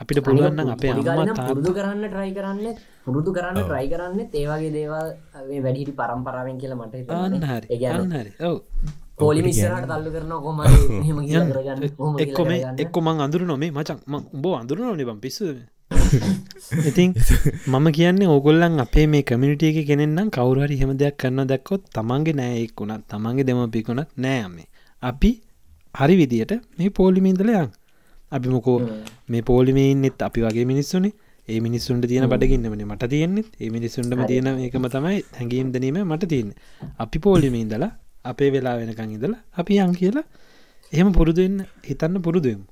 [0.00, 5.08] අපිට පුළුවන්න අපේ පුරුදු කරන්න ට්‍රයි කරන්න පුරුදු කරන්න ට්‍රයි කරන්න ඒවාගේ දේවල්
[5.64, 7.84] වැඩිටි පරම්පරාවෙන් කියල මට අන්න හරි.
[7.86, 8.32] අන්න හරි.
[8.48, 8.56] ඔව.
[9.20, 12.54] පෝලි මිස්සරට තල්ලු කරන කොම එක්කොම
[12.84, 13.98] එක්කො මං අඳුර නොමේ මචක්
[14.36, 15.58] උඹ අඳුර නොනේ බම් පිස්සුද
[16.88, 17.10] ඉතින්
[17.68, 22.74] මම කියන්නේ ඕගොල්ලන් අපේ මේ කමිනිිටිය එක කෙනෙන්නම් කවුරහරි හෙම දෙයක් කරන්න දැක්කොත් තමන්ගේ නෑයෙක්
[22.76, 24.68] වුණත් තමන්ගේ දෙමපිකුණත් නෑමේ
[25.02, 25.30] අපි
[25.94, 27.70] හරි විදියට මේ පෝලිමින්දලයන්
[28.32, 28.78] අපි මොකෝ
[29.28, 31.12] මේ පෝලිමේන්නෙත් අපි වගේ මිනිස්සුනේ.
[31.48, 33.48] ඒ මිනිස්සුන්ට තියෙන බඩගින්නමන මට තියෙන්නෙත්.
[33.56, 36.52] ඒ මිනිස්සුන්ටම තියෙන ඒකම තමයි හැඟීම් දනීම මට තියන්න.
[36.98, 37.90] අපි පෝලිමේ ඉඳලා
[38.24, 40.26] අපේ වෙලා වෙනකං ඉදලා අපි යන් කියලා
[40.92, 42.62] එහෙම පුරුදුවෙන්න හිතන්න පුරුදුවම්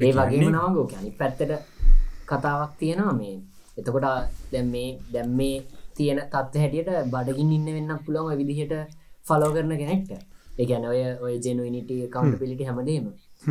[0.00, 1.52] ඒ වගේම නවගෝ අනි පැත්තට
[2.30, 3.36] කතාවක් තියෙනවා මේ.
[3.78, 4.06] එතකොට
[4.52, 5.56] දැම් මේ දැම් මේ
[5.96, 8.74] තියෙන තත්ව හැටියට බඩගින් ඉන්න වෙන්න පුළුවන් විදිහට
[9.24, 10.12] ෆලෝ කරන කෙනෙක්ට.
[10.52, 13.06] ඒගැන ඔය ඔය ජෙනුවනිට කවන්ට පිලිටි හැමදීම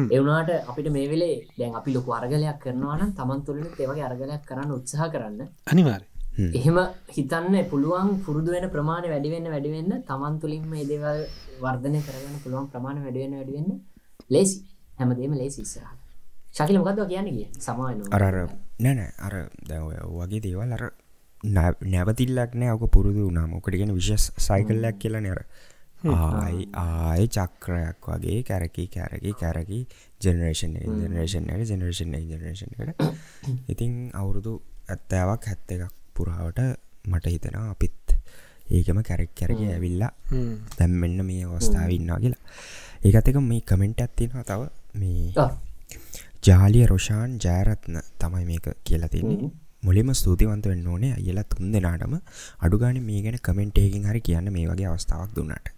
[0.09, 5.09] එවුනාට අපිට මේ වෙලේ දැන් අපි ලොකු අරගලයක් කරනවාන තමන් තුළින් ඒවගේ අරගලයක් කරන්න උත්සාහ
[5.13, 5.39] කරන්න.
[5.67, 6.01] අනිවාර
[6.49, 6.77] එහෙම
[7.09, 11.23] හිතන්න පුළුවන් පුරුදු වෙන ප්‍රමාණ වැඩිවෙන්න වැඩිවෙන්න තමන් තුළින්ම ඒදේවල්
[11.61, 13.79] වර්ධනය කරගන්න පුළුවන් ප්‍රමාණ වැඩිවෙන්න වැඩිවෙන්න
[14.29, 14.59] ලේසි.
[14.99, 15.98] හැමදේම ලේසි ඉස්සරහ
[16.49, 18.37] ශකිල මොකක්ද කියන්න කිය සමාන අරර
[18.79, 20.85] නැන අර දැව වගේ දේවල් අර
[21.85, 25.41] නැවතිල්ලක් නෑ ඕක පුරුදු වුණාම ඕකටගෙන විශස් සයිකල්ලයක් කියලා නර
[26.09, 29.79] ආයි ආය චක්‍රයක් වගේ කැරකි කැරකි කැරකි
[30.21, 33.01] ජනරේෂන් ජනරේෂන් එක ජනරේෂන් ජනරේෂන් එකට
[33.67, 34.53] ඉතින් අවුරුදු
[34.87, 36.59] ඇත්තෑවක් හැත්ත එකක් පුරාවට
[37.05, 38.15] මට හිතෙනවා අපිත්
[38.69, 40.11] ඒකම කැරෙක් කැරක ඇවිල්ලා
[40.77, 42.43] දැම් මෙන්න මේ අවස්ථාව ඉන්නා කියලා
[43.03, 44.61] ඒකත් එක මේ කමෙන්ට් ඇත්තිෙනවා තව
[44.95, 45.33] මේ
[46.43, 49.49] ජාලිය රොෂාන් ජෑරත්න තමයි මේක කියලා තින්නේ.
[49.83, 52.13] මුලිම ස්තුතිවන්ත වෙන්න ඕනේ අයලා තුන් දෙනාටම.
[52.59, 55.69] අඩුගාන මේ ගැන කමෙන්ටේකින් හරි කියන්න මේ වගේ අවස්ථාවක් දුන්නට.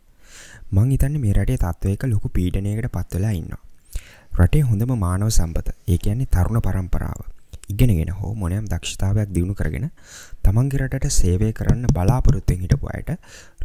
[0.72, 3.54] මං හිතන්න මේ රටේ තත්ත්වයක ලොකු පීඩනයකට පත්වලා ඉන්න.
[4.40, 7.22] රටේ හොඳම මානව සම්පත ඒ කියන්නේ තරුණ පරම්පරාව
[7.74, 9.88] ඉගෙනගෙන හෝ මොනයම් දක්ෂතාවයක් දියුණු කරගෙන
[10.44, 13.12] තමන්ගේ රටට සේවය කරන්න බලාපොරොත්තුවෙන් හිටපු අයට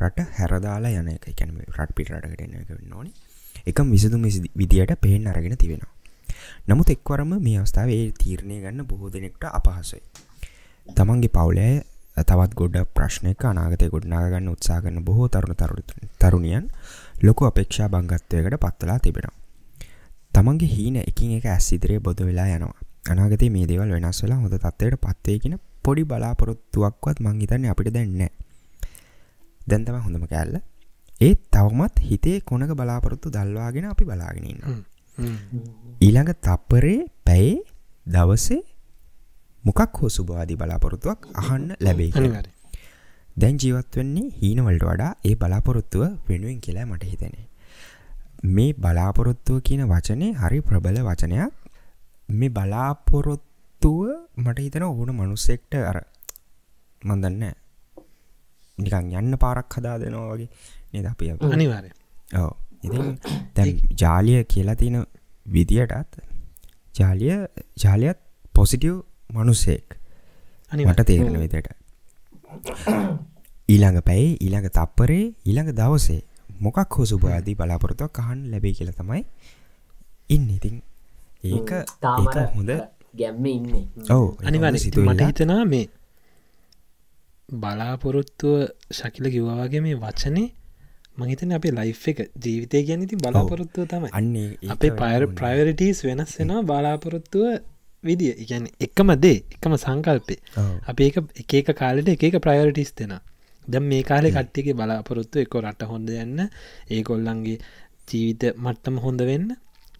[0.01, 1.29] රට හැරදාලා යන එක.
[1.35, 3.13] කැන රට පිටරටකට එන එක වෙන්න ඕනි.
[3.67, 4.27] එකම් විසදුම්
[4.63, 5.96] විදියට පේෙන් අරගෙන තිබෙනවා.
[6.69, 10.01] නමුත් එක්වරම මේ අවස්ථාවේ තීරණය ගන්න බොහෝ දෙනෙක්ට අපහසයි.
[10.87, 11.75] තමන්ගේ පවුලෑ
[12.25, 15.57] තවත් ගොඩ ප්‍රශ්නයක අනාගතය ගොඩ්නාගන්න උත්සා කරන බොහෝ තරුණ
[16.21, 16.71] තරුණියන්
[17.23, 19.37] ලොකු අපේක්ෂා බංගත්වයකට පත්වලා තිබෙනවා.
[20.35, 22.81] තමන්ගේ හීන එකින් එක ඇස් ඉදිරියේ බොද වෙලා යනවා.
[23.09, 28.33] අනාගතේ මේ දේවල් වෙනස් වෙලා හොඳ තත්ත්වයට පත්වේගෙන පොඩි බලාපොරොත්තුවක්වත් මං හිතන්නේ අපිට දැන් නැහැ.
[29.61, 30.57] දැන් තමයි හොඳම කෑල්ල.
[31.21, 34.77] ඒත් තවමත් හිතේ කොනක බලාපොරොත්තු දල්වාගෙන අපි බලාගෙන ඉන්නවා.
[36.01, 37.57] ඊළඟ තප්පරේ පැයේ
[38.07, 38.61] දවසේ
[39.65, 42.47] මොකක් හෝ සුභවාදී බලාපොරොත්තුවක් අහන්න ලැබේ අනිවාර
[43.37, 47.47] දැන් ජීවත් වෙන්නේ හීනවලට වඩා ඒ බලාපොරොත්තුව වෙනුවෙන් කියලා මට හිතෙනේ
[48.57, 51.53] මේ බලාපොරොත්තුව කියන වචනේ හරි ප්‍රබල වචනයක්.
[52.31, 54.01] මේ බලාපොරොත්තුව
[54.37, 55.99] මට හිතන ඕන මනුස්සෙක්ට අර
[57.03, 57.45] මන්දන්න
[58.79, 60.49] නිකන් යන්න පාරක් හදා දෙනවා වගේ
[60.93, 61.91] නේද අපි අනිවාරය
[62.35, 62.53] ඕ
[62.83, 63.19] ඉතින්
[63.57, 63.71] දැන්
[64.03, 65.07] ජාලිය කියලා තියෙන
[65.47, 66.21] විදියටත්
[66.95, 67.37] ජාලිය
[67.85, 68.19] ජාලියත්
[68.55, 68.95] පොසිටිව්
[69.31, 69.99] මනුස්සෙක්
[70.73, 71.69] මට තේරෙන විදියට.
[73.69, 76.21] ඊළඟ පැයි ඊළඟ තප්පරේ ඊළඟ දවසේ
[76.61, 79.23] මොකක් හෝ සුභාදී බලාපොරොත්තුවක් කහන් ලැබේ කියල තමයි
[80.31, 80.49] ඉන්න.
[80.51, 80.77] ඉතින්
[81.45, 81.71] ඒක
[82.01, 82.71] තාමර හොඳ
[83.15, 83.85] ගැම්ම ඉන්නේ.
[84.11, 85.87] ඔව අනිවාර සිතු මට හිතනා මේ
[87.49, 88.55] බලාපොරොත්තුව
[88.91, 90.49] ශකිල කිව්වාගේ මේ වචනේ
[91.21, 94.11] මහිතන අපේ ලයි් එක ජීවිතය ගැන ඉතින් බලාපොරොත්තුව තමයි.
[94.19, 97.47] අන්නේ අපේ පයර ප්‍රයිවරිටස් වෙනස් වෙනවා බලාපොරොත්තුව
[98.05, 98.35] විදිිය.
[98.43, 100.41] ඉගැන එකම දේ එකම සංකල්පේ.
[100.91, 103.15] අප එක එක කාලට එක ප්‍රයෝරිටිස් දෙෙන
[103.69, 106.41] දැම් මේ කාලෙ කට්ටික බලාපොරොත්තු එක රට හොඳ යන්න
[106.97, 107.59] ඒකොල්ලන්ගේ
[108.09, 109.49] ජීවිත මට්ටම හොඳ වෙන්න.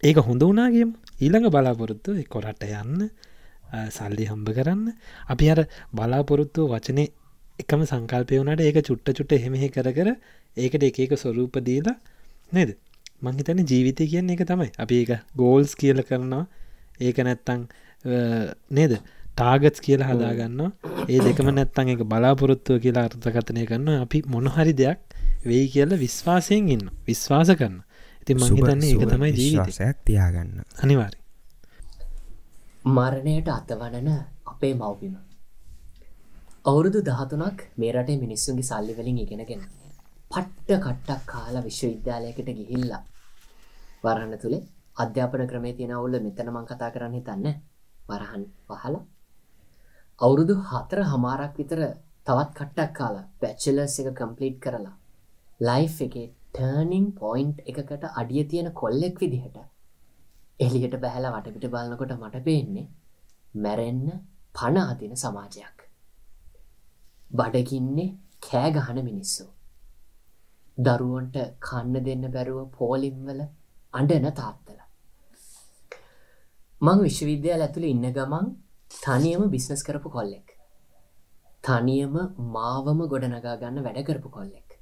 [0.03, 0.91] ඒක හොඳ වනාගේම
[1.25, 3.09] ඊළඟ බලාපොරොත්තු එක රට යන්න
[3.97, 4.85] සල්ලි හම්බ කරන්න.
[5.33, 5.61] අපි අර
[5.93, 7.09] බලාපොරොත්තු වචනේ
[7.63, 10.11] එකම සංකල්පය වනට ඒක චුට්ට චුට්ට එහෙමෙහි කර කර
[10.57, 11.97] ඒකට එක එක ස්වරූප දීලා
[12.53, 12.77] නේද?
[13.23, 14.71] මංහිතන ජීවිතය කියන්න එක තමයි.
[14.79, 16.47] අපි ඒක ගෝල්ස් කියල කරනවා.
[17.01, 17.69] ඒක නැත්තං
[18.71, 18.99] නේද?
[19.37, 20.61] ටාගත්ස් කියලා හදාගන්න
[21.09, 25.01] ඒ දෙකම නැත්තන් එක බලාපොරොත්තුව කියලා අර්ථකතනය කරන්න අපි මොනහරි දෙයක්
[25.45, 27.83] වෙයි කියල විශ්වාසයෙන් ඉන්න විශ්වාස කරන්න
[28.23, 30.65] ඉතින් මහිතන්නේ ඒක තමයි ජීවිතයක් තියාගන්න.
[30.83, 31.19] අනිවාරි
[32.89, 34.09] මරණයට අතවනන
[34.47, 35.15] අපේ මව්පිම.
[36.65, 39.63] අවුරුදු දහතුනක් මේ රටේ මිනිස්සුන්ගේ සල්ලිවලින් ඉගෙනගෙන
[40.31, 43.03] පට්ට කට්ටක් කාලා විශ්වවිද්‍යාලයකට ගිහිල්ලා.
[44.05, 44.65] වරහන්න තුළේ
[44.97, 47.47] අධ්‍යාපන ක්‍රමේ තියෙන අවුල්ල මෙතන මං කතා කරන්න හිතන්න.
[48.09, 49.05] වරහන් පහලා
[50.21, 51.81] අවුරුදු හතර හමාරක් විතර
[52.27, 54.97] තවත් කට්ටක් කාලා පැච්චලස් එක කම්පලීට් කරලා.
[55.61, 56.17] ලයි් එක
[56.53, 59.59] ටර්නිං පොයින්ට් එකකට අඩිය තියෙන කොල්ලෙක් විදිහට
[60.61, 62.87] එලියට බැහල වටපිට බලනකොට මට පේන්නේ
[63.57, 64.07] මැරෙන්න
[64.55, 65.79] පණ අතින සමාජයක්.
[67.31, 68.15] බඩකින්නේ
[68.47, 69.45] කෑ ගහන මිනිස්සු.
[70.79, 73.41] දරුවන්ට කන්න දෙන්න බැරුව පෝලිම්වල
[73.95, 74.81] අඩන තාත්තල.
[76.81, 78.51] මං විශ්වවිද්‍යාල ඇතුළ ඉන්න ගමන්
[78.97, 80.49] තනියම බිස්නස් කරපු කොල්ලෙක්.
[81.65, 82.15] තනියම
[82.57, 84.79] මාවම ගොඩනගා ගන්න වැඩ කරපු කොල්ලෙක්.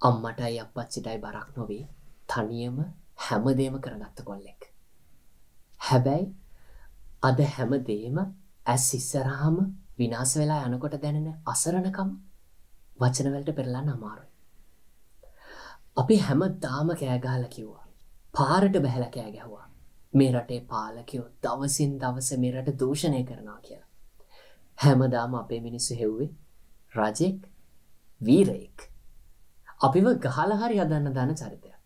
[0.00, 1.86] අම්මටයි අපත් සිටයි බරක් නොවේ.
[2.28, 2.78] තනියම
[3.18, 4.60] හැමදේම කරගත්ත කොල්ලෙක්.
[5.80, 6.26] හැබැයි
[7.22, 8.16] අද හැම දේම
[8.66, 9.56] ඇස් ඉස්සරහාම
[9.98, 12.10] විනාස වෙලා යනකොට දැනෙන අසරණකම
[13.00, 14.33] වචනවලට පෙරලන්න අමාරුයි.
[15.96, 17.84] අපි හැම දාම කෑගහල කිව්වා.
[18.34, 19.66] පාරට බැහැල කෑ ගැහවා.
[20.14, 23.90] මේ රටේ පාලකයෝ දවසින් දවස මේ රට දූෂණය කරනවා කියලා.
[24.78, 26.30] හැමදාම අපේ මිනිස්සු හෙව්වේ
[26.94, 27.46] රජෙක්
[28.20, 28.78] වීරයෙක්.
[29.80, 31.84] අපිව ගහලහරි හදන්න දන චරිතයක්.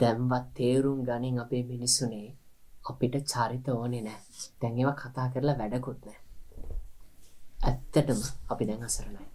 [0.00, 2.28] දැම්වත් තේරුම් ගනින් අපේ මිනිස්සුනේ
[2.90, 4.20] අපිට චරිත ඕනේ නෑ
[4.62, 6.18] දැන්ව කතා කරලා වැඩකුත් නෑ.
[7.64, 8.20] ඇත්තටම
[8.50, 9.26] අපි දැන් අසරණයි.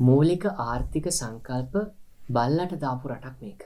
[0.00, 1.74] මූලික ආර්ථික සංකල්ප
[2.28, 3.62] බල්ලට දාපු රටක් මේක.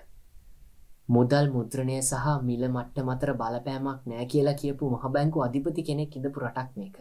[1.08, 6.70] මුදල් මුද්‍රණය සහ මිල මට්ට මතර බලපෑමක් නෑ කියලා කියපු මහබැංකු අධිපති කෙනෙක් ඉඳපු රටක්
[6.76, 6.96] මේක.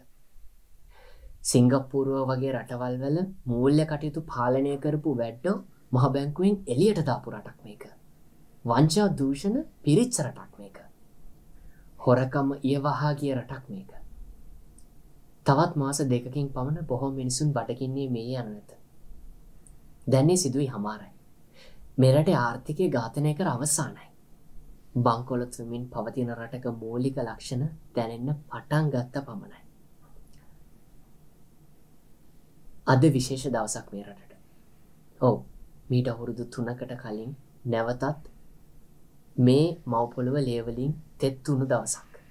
[1.41, 5.57] සිංගප්පුරුව වගේ රටවල් වල මූල්‍ය කටයුතු පාලනය කරපු වැඩ්ඩෝ
[5.91, 7.83] මහබැංකුවෙන් එලියට දාපු රටක් මේක.
[8.65, 10.77] වංචා දූෂණ පිරිච්ච රටක් මේක.
[11.99, 13.91] හොරකම ඉයවහා කිය රටක් මේක.
[15.45, 18.71] තවත් මාස දෙකකින් පමණ බොහෝ මිනිසුන් බඩකින්නේ මේ යන නැත.
[20.07, 21.16] දැන්නේ සිදුවයි හමාරයි.
[21.97, 24.07] මෙරට ආර්ථිකය ඝාතනය කර අවසානයි.
[24.97, 27.63] බංකොලොත්වමින් පවතින රටක මූලික ලක්ෂණ
[27.95, 29.61] දැනෙන්න පටන් ගත්ත පමණයි.
[32.87, 34.33] අද විශේෂ දවසක් මේ රටට.
[35.21, 35.37] ඔව්
[35.89, 37.31] මීට අවුරුදු තුනකට කලින්
[37.65, 38.29] නැවතත්
[39.35, 42.21] මේ මවපොළුව ලේවලින් තෙත්තුුණු දවසක්.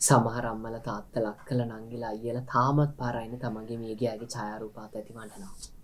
[0.00, 5.77] සමහර අම්මල තාත්ත ලක් කළ නංගිලා අයියල තාමත් පාරයින තමන්ගේ මේගේ ඇගේ ඡායාරූපාත ඇති වටනවා.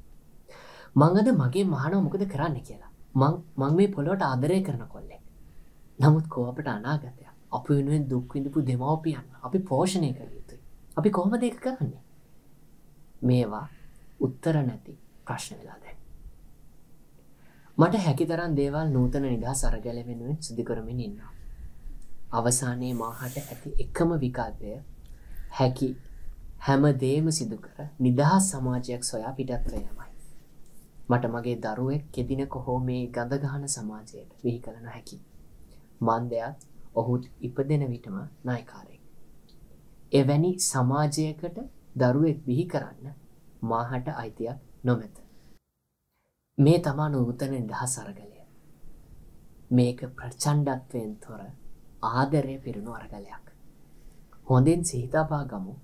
[0.97, 5.23] මංගද මගේ මහන මොකද කරන්න කියලා මං මේ පොළොට ආදරය කරන කොල්ලෙක්.
[5.99, 10.61] නමුත් කෝපට අනාගතය අප වෙනුවෙන් දුක්විඳපු දෙමවපියන්න අපි පෝෂණය කර යුතුයි.
[10.97, 12.03] අපි කොහොම දෙක කරන්නේ.
[13.23, 13.67] මේවා
[14.21, 15.99] උත්තර නැති ප්‍රශ්න වෙලා දැන්.
[17.79, 21.33] මට හැකිතරන් දේවල් නූතන නිදා සරගැල වෙනුවෙන් සිදිකරමින් ඉන්නවා.
[22.33, 24.79] අවසානයේ මාහට ඇති එකම විකල්පය
[25.59, 25.89] හැකි
[26.61, 30.14] හැම දේම සිදු කර නිදහස් සමාජයක් සොයා පිටත්ව යමයි.
[31.09, 35.19] මට මගේ දරුවෙක් කෙදින කොහෝ මේ ගඳගහන සමාජයට විහි කළ නොහැකි.
[36.01, 39.03] මන්දයත් ඔහුත් ඉපදෙන විටම නායකාරයෙක්.
[40.13, 41.59] එවැනි සමාජයකට
[41.97, 43.15] දරුවෙක් බිහි කරන්න
[43.63, 45.17] මාහට අයිතියක් නොමැත.
[46.59, 48.41] මේ තමා නූතන නිදහස් අරගලය.
[49.71, 51.41] මේක ප්‍රචණ්ඩත්වයෙන් තොර
[52.03, 53.47] ආදරය පිරුණු අරගලයක්.
[54.47, 55.75] හොඳින් සිහිතාපා ගමු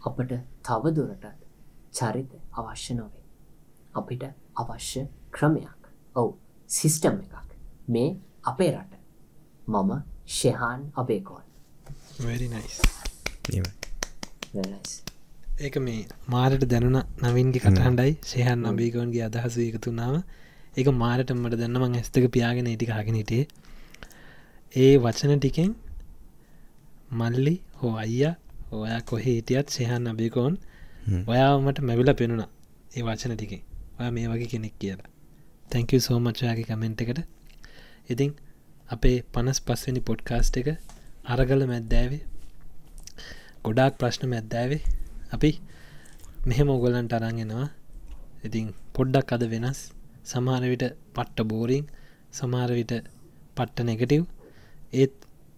[0.00, 1.26] අපට තවදුරටත්
[1.92, 3.25] චරිත අවශ්‍ය නොවේ.
[3.98, 4.24] අපිට
[4.56, 5.80] අවශ්‍ය ක්‍රමයක්.
[6.16, 6.30] ඔවු
[6.70, 7.34] සිිස්ටම් එකක්.
[7.88, 8.08] මේ
[8.44, 8.94] අපේ රට.
[9.68, 9.90] මම
[10.34, 11.44] ශෙහාන් අපේකෝන්
[15.60, 20.16] ඒක මේ මාරට දැනුන නවින්ගේ කටහන්ඩයි සයහන් අභිකවන්ගේ අදහස එකතුනාව
[20.76, 23.44] ඒක මාරට මට දැන්න මං ඇස්තක පියාගෙන ඉටි කාගෙනටේ
[24.74, 25.72] ඒ වචන ටිකෙන්
[27.20, 28.34] මල්ලි හෝ අයියා
[28.72, 30.54] ඔයා කොහෙ හිටියත් සයහන් අභිකෝන්
[31.32, 32.44] ඔයාමට මැවිල පෙනුණ.
[32.96, 33.62] ඒ වචන ටිකෙන්
[33.98, 35.10] ඔය මේ වගේ කෙනෙක් කියලා.
[35.70, 37.20] තැංක සෝමච්චයාගේ කමෙන්ට් එකට.
[38.12, 38.30] ඉතින්
[38.88, 40.68] අපේ පනස් පස්වනි පොඩ්කාස්ට් එක
[41.32, 42.22] අරගල මැද්දෑවේ
[43.64, 44.82] ගොඩාක් ප්‍රශ්න මැද්දෑවේ
[45.34, 45.50] අපි
[46.48, 47.68] මෙහෙම ඔගොලන්ට අරන්ගෙනවා
[48.46, 48.66] ඉතින්
[48.96, 49.80] පොඩ්ඩක් අද වෙනස්.
[50.24, 50.84] සමාරවිට
[51.14, 51.84] පට්ට බෝරිං
[52.38, 52.92] සමාරවිට
[53.56, 54.24] පට්ට නෙගටව්
[54.92, 55.14] ඒත්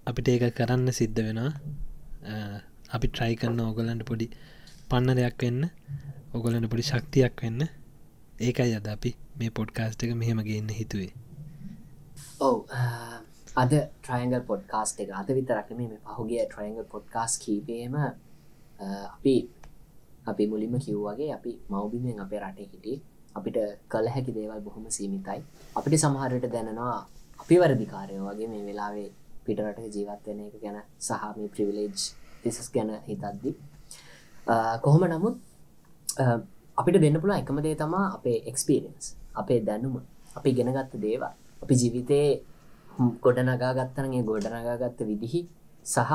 [0.08, 1.50] අපිට ඒක කරන්න සිද්ධ වෙනවා.
[2.94, 4.26] අපි ට්‍රයි කන්න ඕගොලන්ට පොඩි
[4.90, 5.62] පන්න දෙයක් වෙන්න
[6.36, 7.60] ඔගොලට පොඩි ශක්තියක් වෙන්න.
[8.46, 11.12] ඒකයි අද අපි මේ පොඩ්කාස්ට එක මෙහෙම ගන්න හිතුවේ.
[12.40, 12.56] ඔව
[13.62, 17.94] අද ට්‍රයින්ගල් පොඩ්කාස්ට එක අද විතරක්ම මේ පහුගේ ට්‍රයින්ගල් පොඩ්කාස් කීපේම
[19.16, 19.34] අපි
[20.30, 22.98] අපි මුලින්ම කිව්වගේ අපි මවබිමෙන් අපේ රටේ හිටිය.
[23.38, 23.56] අපිට
[23.92, 25.40] කළ හැකි දේවල් බොහොම සීමිතයි.
[25.78, 26.98] අපිට සමහරයට දැනනවා
[27.42, 29.08] අපි වැරදිකාරය වගේ මේ වෙලාවේ
[29.46, 32.06] පිටරට ජීවත්වන එක ගැන සහ මේ ප්‍රිවිලේජ්
[32.42, 33.50] තිසස් ගැන හිතද්දි.
[34.84, 35.36] කොහොම නමුත්
[36.78, 39.06] අපිට දෙන්න පුළ එකම දේ තමා අපේ එක්ස්පිරන්ස්
[39.40, 39.96] අපේ දැනුම
[40.38, 42.30] අපි ගෙනගත්ත දේවා අපි ජීවිතයේ
[43.24, 45.40] ගොඩ නගා ගත්තනගේ ගොඩ නගා ගත්ත විදිහි
[45.86, 46.12] සහ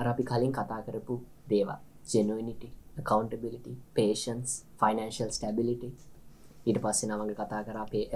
[0.00, 1.14] අර අපි කලින් කතා කරපු
[1.50, 1.80] දේවා
[2.12, 5.90] ජෙනුවනිටි accountability patience financial stability.
[6.66, 8.06] ඊට පස්සේ නමඟ කතා කර අපේ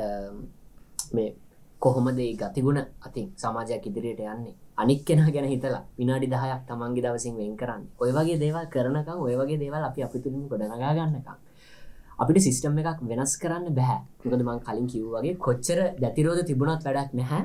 [1.14, 1.34] මේ
[1.82, 4.55] කොහොමද ගතිගුණ අතින් සමාජයක් ඉදිරියට යන්නේ.
[4.76, 7.82] අනික් කෙන ගැන හිතලා විනාඩි දහයක් තමන්ගේ දවසින් වෙන් කරන්න.
[8.03, 11.38] ඔය වගේ දේවල් කරනකම් ඔය වගේ දේවල් අපි අපි තුළින් ගොඩනගා ගන්නකම්.
[12.19, 17.12] අපිට සිිස්ටම් එකක් වෙනස් කරන්න බැහැ මොකද මං කලින් කිව් වගේ කොච්චර දැතිරෝධ තිබුණත් වැඩක්
[17.19, 17.43] නැහැ.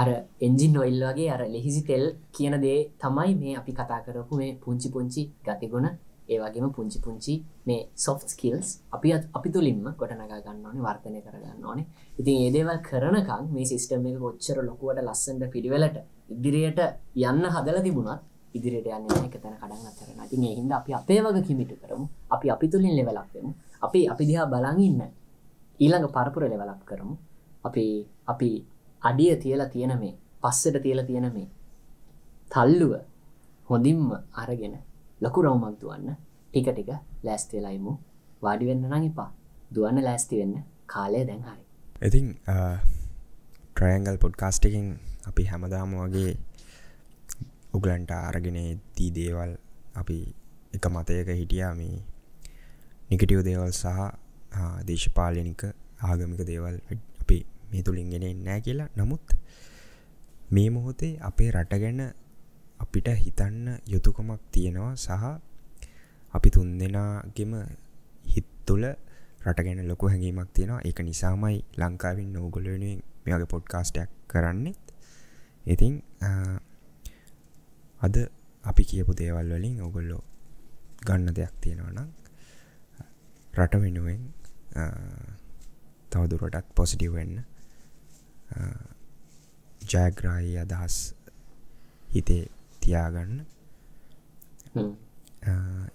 [0.00, 0.08] අර
[0.46, 2.04] එන්ජින් නොයිල් වගේ අර ලෙහිසි තෙල්
[2.36, 5.88] කියන දේ තමයි මේ අපි කතා කරපු මේ පුංචි පුංචි ගතිගුණ.
[6.28, 7.34] ඒවගේම පුංචි පුංචි
[7.66, 11.86] මේ සොෆ් ස්කිල්ස් අපි අපි තුළින්ම ගොටනගා ගන්න ඕනේ වර්තනය කරගන්න ඕනේ.
[12.20, 15.96] ඉතින් ඒදේවල් කරනකම් මේ සිිස්ටම් එක කොච්චර ලොකුවට ලස්සන්ට පිළිවෙලට
[16.34, 16.80] ඉදිරියට
[17.28, 18.20] යන්න හදල තිබුණත්
[18.54, 22.06] ඉදිරියට යන්න එක තැන කඩන්න අතරන ඉතින් එහින්ද අපි අපේ වග කිමිට කරමු.
[22.34, 23.52] අපි අපි තුළින් ලෙවලක්වෙමු
[23.84, 25.02] අපි අපි දිහා බලඟඉන්න
[25.80, 27.14] ඊළඟ පරපුර ලෙවලක් කරමු.
[27.66, 27.84] අපි
[28.32, 28.50] අපි
[29.02, 31.48] අඩිය තියලා තියෙන මේ පස්සට තියල තියෙන මේ
[32.52, 32.92] තල්ලුව
[33.68, 34.10] හොඳින්ම
[34.42, 34.74] අරගෙන
[35.20, 36.08] ලොකු රවමක් දුවන්න.
[36.50, 36.90] ටික ටික
[37.26, 37.92] ලෑස්තිවෙලයිමු
[38.42, 39.30] වාඩිවෙන්න නං එපා.
[39.74, 40.54] දුවන්න ලෑස්ති වෙන්න.
[40.92, 41.62] කාලය දැන් හරි.
[42.08, 42.26] ඉතින්
[43.74, 44.86] ට්‍රයන්ගල් පොඩ්කාස්ටිකින්
[45.28, 46.32] අපි හැමදාම වගේ
[47.76, 48.58] උගලන්ට අරගෙන
[48.96, 49.52] දී දේවල්
[50.00, 50.18] අපි
[50.76, 51.74] එක මතයක හිටියා.
[51.80, 51.96] මේ
[53.08, 53.98] නිකටියෝ දේවල් සහ
[54.88, 55.62] දේශපාලනික
[56.02, 56.76] ආගමික දේවල්
[57.20, 57.38] අපි
[57.70, 58.88] මේ තුළින්ගෙන එන්නෑ කියලා.
[58.96, 59.26] නමුත්
[60.50, 62.00] මේ මොහොතේ අපේ රට ගැන
[62.78, 65.24] අපිට හිතන්න යුතුකමක් තියෙනවා සහ
[66.34, 67.52] අපි තුන් දෙනාගෙම
[68.26, 68.84] හිත් තුළ
[69.46, 70.80] රට ගැන ලොකු හැඟීමක් තියෙනවා.
[70.84, 74.82] එක නිසාමයි ලංකාවින් නෝගොලනුවෙන් මේගේ පොඩ්කාස්ටයක් කරන්නෙත්
[75.64, 75.94] ඉතින්
[78.02, 78.14] අද
[78.64, 80.22] අපි කියපු දේවල් වලින් ඔගොල්ලෝ
[81.06, 82.25] ගන්න දෙයක් තියෙනවා නම්
[83.56, 84.22] රට වෙනුවෙන්
[86.10, 87.36] තවදුරටත් පොසිටිව් වෙන්න
[89.92, 90.96] ජයග්‍රාහී අදහස්
[92.14, 92.42] හිතේ
[92.82, 93.32] තියාගන්න.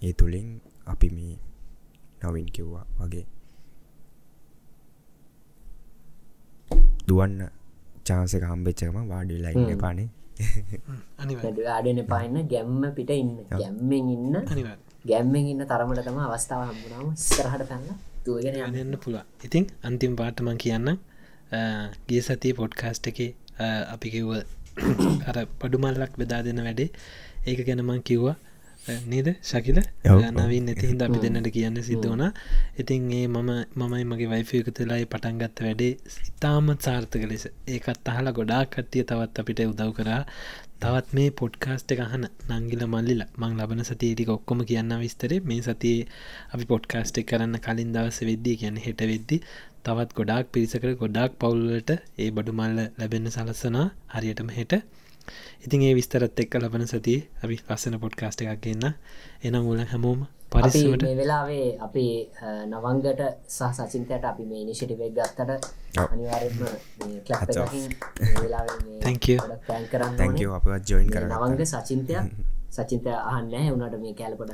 [0.01, 0.49] ඒ තුළින්
[0.93, 1.35] අපි මේ
[2.23, 3.25] නවින් කිව්වා වගේ
[7.07, 7.35] දුවන්න
[8.07, 10.09] චාන්සක හම්බෙච්චකම වාඩිලයින්න පානේ
[11.75, 13.35] ආඩන පාන්න ගැම්ම පිට ඉන්න.
[13.51, 14.35] ගැම්මෙන් ඉන්න
[15.05, 17.87] ගැම්මෙන් ඉන්න තරමට තම අවස්ථාව හම්බුණාව ස්තරහට පැන්න
[18.25, 18.97] තුවගෙන යන්න.
[18.97, 20.97] පුළා ඉතින් අන්තිම පාටමන් කියන්න
[22.07, 23.19] ගිය සතිය පොඩ්කාස්ට් එක
[23.89, 24.31] අපි කිව්ව
[25.29, 26.89] අර පඩුමල්ලක් බෙදා දෙන වැඩේ
[27.45, 28.37] ඒක ගැනමං කිව්වා.
[29.05, 29.79] නේද ශකිල?
[30.31, 32.23] නවින් නැති හිද අපි දෙන්නට කියන්න සිද්ධ වන
[32.77, 35.91] ඉතින් ඒ මම මමයි මගේ වයිෆයක තුලායි පටන්ගත්ත වැඩේ
[36.29, 37.45] ඉතාමත් සාර්ථක ලෙස.
[37.67, 40.21] ඒකත් අහලා ගොඩා කට්ටිය තවත් අපිට උදව් කරා
[40.81, 45.37] තවත් මේ පොඩ්කාස්ට එකහන නංගිල මල්ලිල මං ලබන සතියටික ඔක්කොම කියන්න විස්තරේ.
[45.41, 46.07] මේ සතියේ
[46.53, 49.37] අපි පොඩ්කාස්ට් කරන්න කලින් දවස වෙද්දී කියන්න හෙට වෙද්දි
[49.85, 54.73] තවත් ගොඩාක් පිරිසකර ගොඩාක් පවුල්ලට ඒ බඩු මල්ල ලැබෙන්න සලස්සනා හරියටම හෙට.
[55.63, 58.97] ඉතින් ඒ විස්තරත් එක්ක ලබන සති අපි පස්සන පොඩ්කාස්ට එකක් ගන්න.
[59.43, 60.21] එනම් ූල හැමෝම
[60.51, 62.05] පරිසට වෙලාවේ අපි
[62.67, 65.51] නවංගට සහ සචින්තයට අපි මේ නිශිටිවෙක් ගත්තට
[66.05, 66.59] අනිවාරම
[69.87, 70.17] කරන්න
[70.53, 72.25] අප ජොයින් කර නවංග සචින්තයක්
[72.71, 74.51] සචින්ත අහන්න උනට මේ කෑලපොට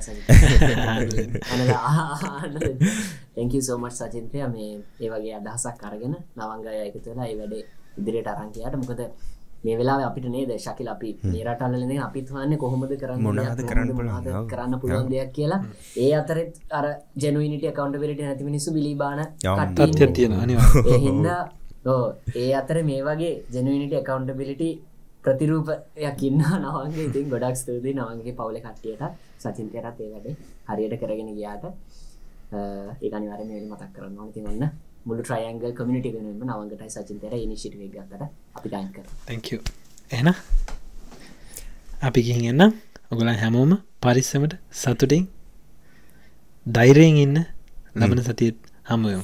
[3.36, 4.38] තැක සෝමට සචින්තය.
[4.48, 7.64] මේ ඒ වගේ අදහසක් කරගෙන නවංගය එක තුලා ඒ වැඩේ
[7.98, 9.02] ඉදිරියට අරංකයාට මොකද
[9.66, 13.92] මේ වෙලා අපිට නේද ශකිල අපි මේ රටල්ලන අපිත් වන්න කොහොමද කරන්න මොනද කරන්න
[14.52, 15.62] කරන්න පුළුවන් දෙයක් කියලා.
[16.04, 16.86] ඒ අතරත් අර
[17.22, 19.22] ජනුවනිට කවන්ටවලට නැති මිනිසු බිලිබාන
[19.80, 20.34] තත්ය තියෙන
[21.06, 21.28] හිද
[22.36, 24.70] ඒ අතර මේ වගේ ජනුවනිට කකවන්ටබිලිටි
[25.24, 29.04] ප්‍රතිරූපයක් ඉන්න නවන්ගේ ඉතින් ගොඩක් ස්තුති නවන්ගේ පවුල කට්ටියට
[29.40, 30.36] සචින්තයටත් ඒ වැඩේ
[30.70, 31.66] හරියට කරගෙන ගියාට.
[32.52, 34.64] ඒ අනිවාර මේලි මතක් කරන්න ඕනති ඔන්න
[35.08, 38.24] මුළු ට්‍රයන්ගල් කමිටි වෙනම නවගටයි සචින්තර නිශිටව ගත්තට
[38.56, 39.48] අපි ටයින්කර තැක
[40.12, 40.28] එන
[42.02, 42.74] අපි ගිහින් එන්න.
[43.12, 45.24] ඔගොල හැමෝම පරිස්සමට සතුටින්
[46.66, 47.38] දෛරයෙන් ඉන්න
[47.96, 48.58] ලබන සතියත්
[48.90, 49.24] හමුයෝ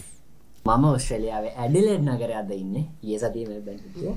[0.66, 2.76] මම ඔස්ට්‍රලියාව ඇඩිලෙඩ් නගර අද ඉන්න.
[3.04, 4.12] ඒ සතිය බැටිය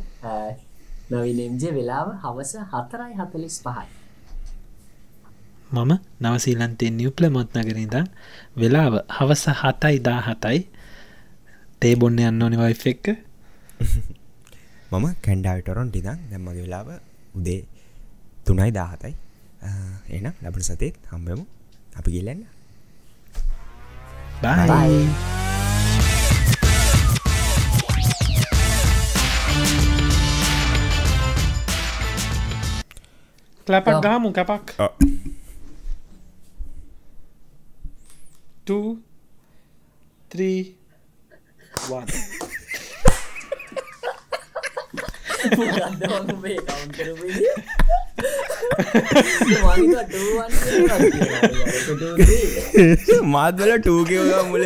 [1.11, 3.89] නවිනෙම්ජ වෙලාව හවස හතරයි හතලිස් පහයි.
[5.69, 5.93] මම
[6.23, 7.97] නවසීලන්තේ නිවප්ල මොත් නගරින්ද
[8.57, 10.61] වෙලාව හවස හතයි දා හතයි
[11.87, 13.07] තේ බොන්න යන්න ඕනි වයිෆ් එක්ක.
[14.91, 16.89] මම කැන්ඩාවිටරොන් ටිදන් දැම්මගේ වෙලාව
[17.39, 17.63] උදේ
[18.43, 19.15] තුනයි දාහතයි.
[20.11, 21.47] එන ලබන සතේත් හම්බමු.
[21.97, 22.43] අපි ගිල්ලන්න.
[24.43, 25.07] බයි
[33.67, 34.75] කලපක් ගාමු කැපක්
[38.67, 40.76] 2
[41.87, 42.07] 3 one.
[53.33, 54.63] මාත්වල ටූකව මුල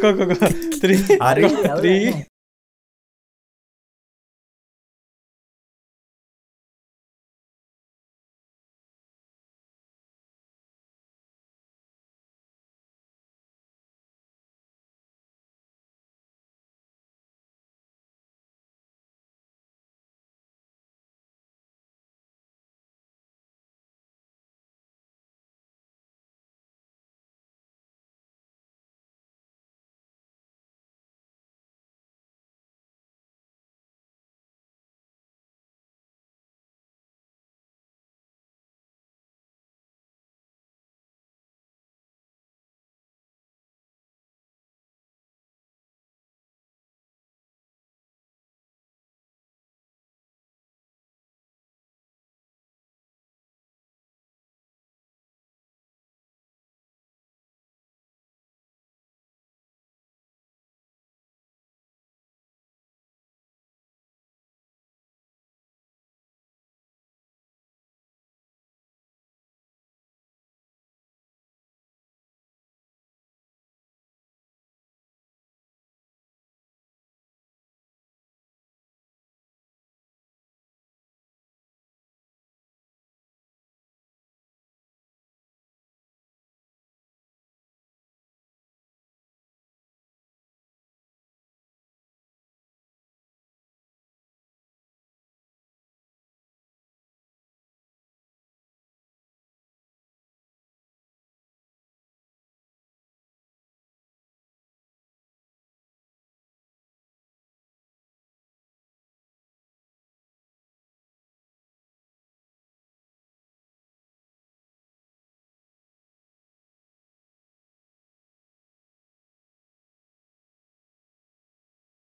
[0.00, 0.34] කොකො.
[0.80, 2.37] 3 3